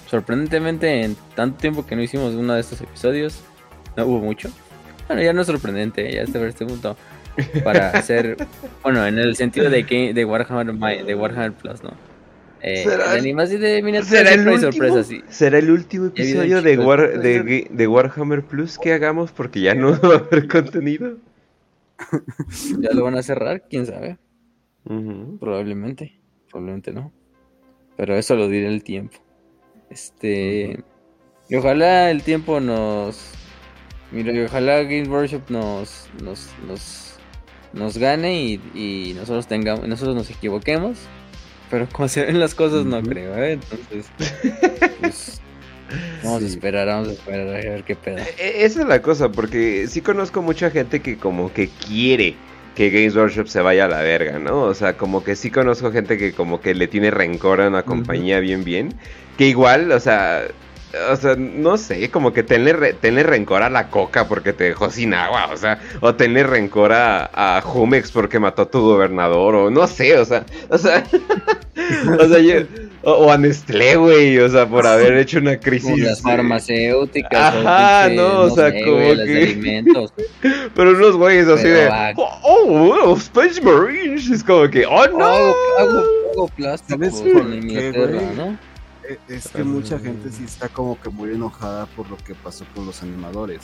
[0.08, 3.42] Sorprendentemente, en tanto tiempo que no hicimos uno de estos episodios,
[3.96, 4.50] no hubo mucho.
[5.08, 6.98] Bueno, ya no es sorprendente, ya está este punto.
[7.64, 8.38] Para hacer,
[8.82, 10.74] bueno, en el sentido de que de Warhammer,
[11.06, 11.92] de Warhammer Plus, ¿no?
[12.62, 18.78] Eh, ¿Será, de ¿será el último, ¿Será el último episodio de, de, de, Warhammer Plus
[18.78, 19.32] que hagamos?
[19.32, 21.18] Porque ya no va a haber contenido.
[22.80, 24.18] Ya lo van a cerrar, quién sabe.
[24.84, 27.12] Probablemente, probablemente no.
[27.98, 29.18] Pero eso lo diré el tiempo.
[29.90, 30.82] Este.
[31.50, 33.34] Y ojalá el tiempo nos.
[34.12, 36.10] Mira, y ojalá Games Workshop nos.
[36.24, 36.50] nos.
[36.66, 37.20] nos,
[37.74, 39.88] nos gane y, y, nosotros tengamos.
[39.88, 40.98] nosotros nos equivoquemos.
[41.70, 43.54] Pero como se ven las cosas, no creo, ¿eh?
[43.54, 44.12] Entonces.
[45.00, 45.42] Pues,
[46.24, 48.18] vamos a esperar, vamos a esperar a ver qué pedo.
[48.18, 52.36] E, e, esa es la cosa, porque sí conozco mucha gente que como que quiere
[52.76, 54.62] que Games Workshop se vaya a la verga, ¿no?
[54.62, 57.84] O sea, como que sí conozco gente que como que le tiene rencor a una
[57.84, 58.94] compañía bien bien,
[59.38, 60.48] que igual, o sea,
[61.12, 62.74] o sea, no sé, como que tenle,
[63.24, 67.58] rencor a la coca porque te dejó sin agua, o sea, o tenle rencor a,
[67.58, 71.04] a Jumex porque mató a tu gobernador, o no sé, o sea, o sea,
[72.20, 72.66] o sea, yo,
[73.04, 75.98] o, a Nestlé, güey, o sea, por haber hecho una crisis.
[76.00, 77.56] las farmacéuticas.
[77.56, 79.12] Ajá, no, o sea, como que.
[79.12, 80.14] Alimentos.
[80.76, 81.90] Pero unos güeyes así de.
[82.18, 84.30] Oh, oh, oh, Space Marines.
[84.30, 85.26] Es como que, oh no.
[85.26, 85.56] Hago,
[86.34, 88.69] hago, plástico con mi ¿no?
[89.28, 92.86] Es que mucha gente sí está como que muy enojada por lo que pasó con
[92.86, 93.62] los animadores.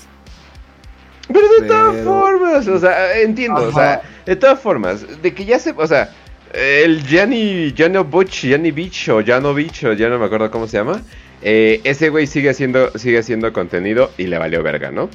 [1.28, 5.58] Pero de todas formas, o sea, entiendo, o sea, de todas formas, de que ya
[5.58, 6.12] se, o sea,
[6.54, 10.78] el Gianni, Gianni Butch, Gianni Beach o Beach o ya no me acuerdo cómo se
[10.78, 11.02] llama.
[11.41, 15.10] Eh, ese güey sigue haciendo, sigue haciendo contenido y le valió verga, ¿no?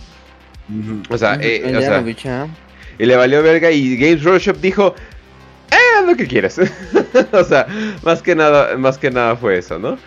[1.09, 2.49] O sea, eh, o sea
[2.99, 4.95] y le valió verga y Games Workshop dijo,
[5.71, 6.59] eh, lo que quieras.
[7.33, 7.67] o sea,
[8.03, 9.99] más que nada, más que nada fue eso, ¿no?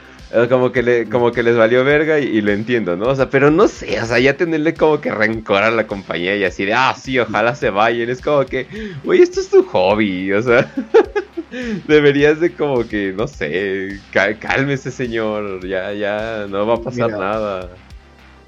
[0.50, 3.10] Como que, le, como que les valió verga y, lo entiendo, ¿no?
[3.10, 6.36] O sea, pero no sé, o sea, ya tenerle como que rencor a la compañía
[6.36, 8.10] y así de, ah, sí, ojalá se vayan.
[8.10, 8.68] Es como que,
[9.04, 10.74] güey, esto es tu hobby, o sea,
[11.88, 14.00] deberías de como que, no sé,
[14.40, 17.70] cálmese señor, ya, ya, no va a pasar nada.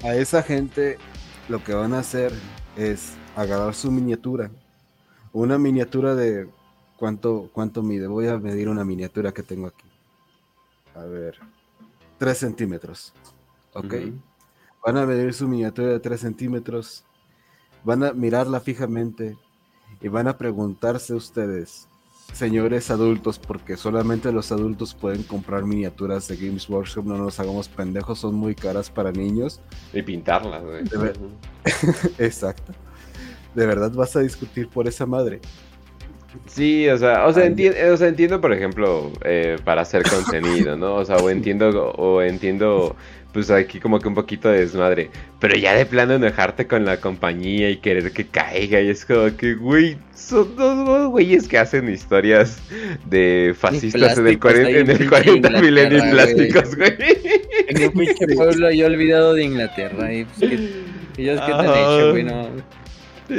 [0.02, 0.98] A esa gente
[1.48, 2.32] lo que van a hacer
[2.76, 4.50] es agarrar su miniatura,
[5.32, 6.48] una miniatura de
[6.96, 8.08] cuánto, cuánto mide.
[8.08, 9.84] Voy a medir una miniatura que tengo aquí.
[10.96, 11.38] A ver,
[12.18, 13.12] 3 centímetros.
[13.72, 13.94] ¿Ok?
[14.84, 17.04] Van a medir su miniatura de 3 centímetros.
[17.84, 19.36] Van a mirarla fijamente
[20.00, 21.88] y van a preguntarse ustedes,
[22.32, 27.68] señores adultos, porque solamente los adultos pueden comprar miniaturas de Games Workshop, no nos hagamos
[27.68, 29.60] pendejos, son muy caras para niños.
[29.92, 30.62] Y pintarlas,
[32.18, 32.72] Exacto.
[33.54, 35.40] ¿De verdad vas a discutir por esa madre?
[36.46, 40.96] Sí, o sea, o sea, entiendo, por ejemplo, eh, para hacer contenido, ¿no?
[40.96, 42.96] O sea, o entiendo, o entiendo,
[43.32, 45.10] pues aquí como que un poquito de desmadre.
[45.40, 48.80] Pero ya de plano enojarte con la compañía y querer que caiga.
[48.80, 52.58] Y es como que, güey, son dos güeyes que hacen historias
[53.04, 56.96] de fascistas en el 40, en el 40 milenio y plásticos, güey.
[57.68, 60.12] En un pinche pueblo yo olvidado de Inglaterra.
[60.12, 60.54] Y pues, que,
[61.22, 62.48] ellos qué te han hecho, güey, no.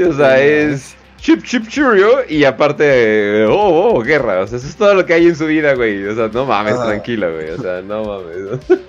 [0.10, 4.42] o sea, es chip, chip, churio, y aparte, oh, oh, guerra.
[4.42, 6.06] O sea, eso es todo lo que hay en su vida, güey.
[6.06, 7.50] O sea, no mames, tranquilo, güey.
[7.52, 8.60] O sea, no mames.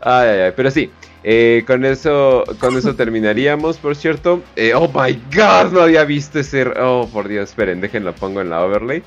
[0.00, 0.52] ay, ay, ay.
[0.54, 0.90] Pero sí,
[1.26, 4.42] eh, con eso con eso terminaríamos, por cierto.
[4.56, 6.64] Eh, oh my god, no había visto ese.
[6.78, 9.02] Oh, por Dios, esperen, déjenlo pongo en la overlay.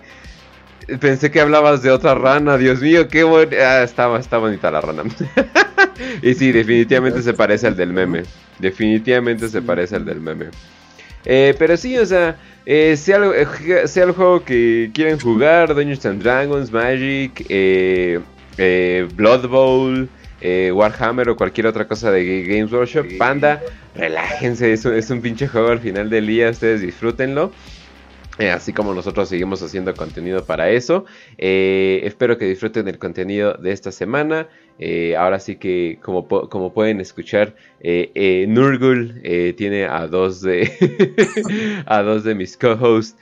[0.99, 3.51] Pensé que hablabas de otra rana, Dios mío, qué bueno.
[3.61, 5.03] Ah, está, está bonita la rana.
[6.21, 8.23] y sí, definitivamente se parece al del meme.
[8.57, 10.47] Definitivamente se parece al del meme.
[11.29, 16.05] Eh, pero sí, o sea, eh, sea, eh, sea, el juego que quieren jugar, Dungeons
[16.05, 17.45] and Dragons, Magic,
[19.13, 20.07] Blood Bowl,
[20.41, 23.61] Warhammer o cualquier otra cosa de Games Workshop, Panda,
[23.93, 27.51] relájense, es un, es un pinche juego al final del día, ustedes disfrútenlo.
[28.49, 31.03] así como nosotros seguimos haciendo contenido para eso.
[31.37, 34.47] espero que disfruten el contenido de esta semana.
[34.79, 39.21] Eh, ahora sí que, como, como pueden escuchar, eh, eh, Nurgul
[39.55, 40.71] tiene a dos de
[41.85, 43.17] a dos de mis co-hosts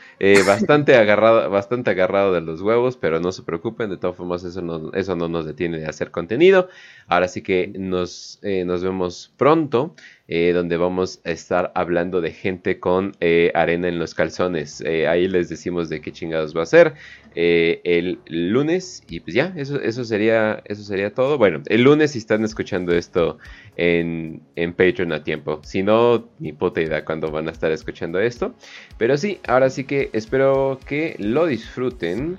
[0.45, 4.61] bastante agarrado, bastante agarrado de los huevos, pero no se preocupen, de todas formas eso
[4.61, 6.69] no, eso no nos detiene de hacer contenido.
[7.07, 9.95] Ahora sí que nos, nos vemos pronto.
[10.28, 13.13] Donde vamos a estar hablando de gente con
[13.53, 14.82] arena en los calzones.
[14.82, 16.95] ahí les decimos de qué chingados va a ser.
[17.38, 19.03] Eh, el lunes.
[19.09, 21.38] Y pues ya, eso, eso, sería, eso sería todo.
[21.38, 23.38] Bueno, el lunes si están escuchando esto
[23.76, 25.59] en, en Patreon a tiempo.
[25.63, 28.55] Si no, ni puta idea cuándo van a estar escuchando esto.
[28.97, 32.38] Pero sí, ahora sí que espero que lo disfruten.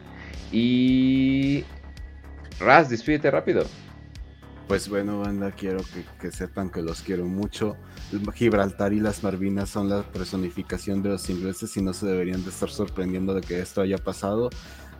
[0.50, 1.64] Y...
[2.58, 3.66] Raz, despídete rápido.
[4.68, 5.80] Pues bueno, banda, quiero
[6.20, 7.76] que, sepan que los quiero mucho.
[8.34, 12.50] Gibraltar y las Marvinas son la personificación de los ingleses y no se deberían de
[12.50, 14.50] estar sorprendiendo de que esto haya pasado.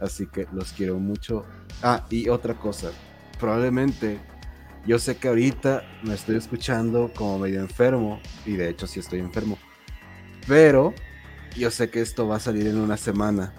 [0.01, 1.45] Así que los quiero mucho.
[1.83, 2.93] Ah, y otra cosa.
[3.41, 4.21] Probablemente,
[4.87, 8.21] yo sé que ahorita me estoy escuchando como medio enfermo.
[8.45, 9.59] Y de hecho sí estoy enfermo.
[10.47, 10.95] Pero
[11.57, 13.53] yo sé que esto va a salir en una semana.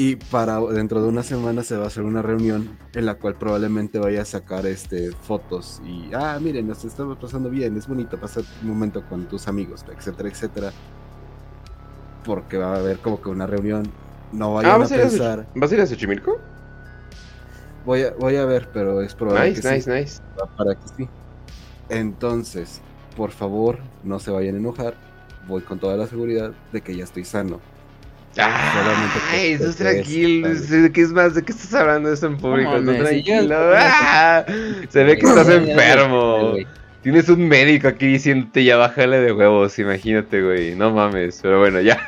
[0.00, 3.34] Y para dentro de una semana se va a hacer una reunión en la cual
[3.34, 8.16] probablemente vaya a sacar este fotos y ah miren nos estamos pasando bien, es bonito
[8.16, 10.72] pasar un momento con tus amigos, etcétera, etcétera.
[12.24, 13.90] Porque va a haber como que una reunión
[14.30, 15.48] no vayan ah, ¿vas a, pensar.
[15.56, 16.38] ¿Vas a ir a Xochimilco?
[17.84, 20.22] Voy a, voy a ver, pero es probable nice, nice, Nice,
[20.56, 21.08] Para que sí.
[21.88, 22.82] Entonces,
[23.16, 24.94] por favor, no se vayan a enojar.
[25.48, 27.58] Voy con toda la seguridad de que ya estoy sano.
[28.36, 30.48] Ay, eso es tranquilo.
[30.48, 31.34] ¿De qué es más?
[31.34, 32.78] ¿De qué estás hablando eso en público?
[32.78, 33.56] No, tranquilo.
[33.74, 34.44] ¡Ah!
[34.88, 36.54] Se ve que estás enfermo.
[37.02, 40.74] Tienes un médico aquí diciéndote ya bájale de huevos, imagínate, güey.
[40.74, 41.98] No mames, pero bueno, ya.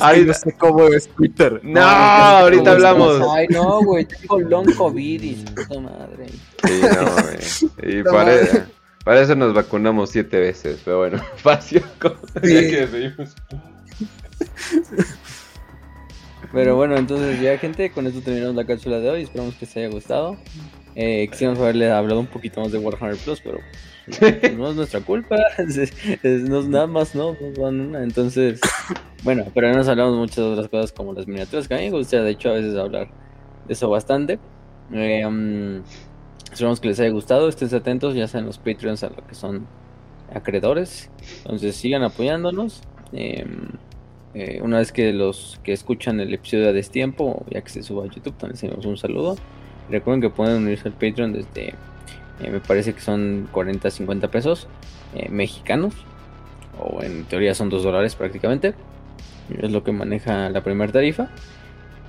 [0.00, 1.60] Ay, no sé cómo es Twitter.
[1.62, 3.20] No, ahorita hablamos.
[3.34, 6.26] Ay, no, güey, tengo long COVID y puta madre.
[6.64, 7.98] Sí, no, güey.
[7.98, 8.02] Y
[9.04, 11.82] para, eso nos vacunamos siete veces, pero bueno, fácil.
[12.42, 12.54] Sí.
[12.54, 13.34] Ya que despedimos.
[16.52, 19.22] Pero bueno, entonces ya gente, con esto terminamos la cápsula de hoy.
[19.22, 20.36] Esperamos que les haya gustado.
[20.94, 23.58] Eh, quisiéramos haberle hablado un poquito más de Warhammer Plus, pero
[24.56, 25.36] no es nuestra culpa.
[25.58, 27.36] no es nada más, no.
[27.98, 28.60] Entonces,
[29.24, 32.22] bueno, pero nos hablamos muchas otras cosas como las miniaturas que a mí me gusta,
[32.22, 33.08] de hecho, a veces hablar
[33.66, 34.38] de eso bastante.
[34.92, 35.82] Eh, um,
[36.50, 37.48] esperamos que les haya gustado.
[37.48, 39.66] Estén atentos, ya sean los Patreons a lo que son
[40.32, 41.10] acreedores.
[41.38, 42.82] Entonces, sigan apoyándonos.
[43.12, 43.44] Eh,
[44.38, 48.04] eh, una vez que los que escuchan el episodio a destiempo, ya que se suba
[48.04, 49.34] a YouTube, también les un saludo.
[49.88, 54.68] Recuerden que pueden unirse al Patreon desde, eh, me parece que son 40, 50 pesos
[55.14, 55.94] eh, mexicanos,
[56.78, 58.74] o en teoría son 2 dólares prácticamente.
[59.58, 61.30] Es lo que maneja la primera tarifa.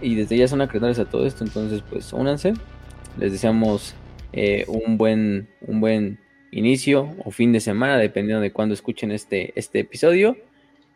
[0.02, 2.56] Y desde ya son acreedores a todo esto, entonces pues únanse.
[3.18, 3.96] Les deseamos
[4.34, 6.20] eh, un, buen, un buen
[6.52, 10.36] inicio o fin de semana, dependiendo de cuándo escuchen este, este episodio.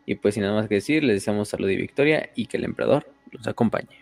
[0.06, 2.66] Y pues sin nada más que decir, les deseamos salud y victoria y que el
[2.66, 4.01] emperador los acompañe.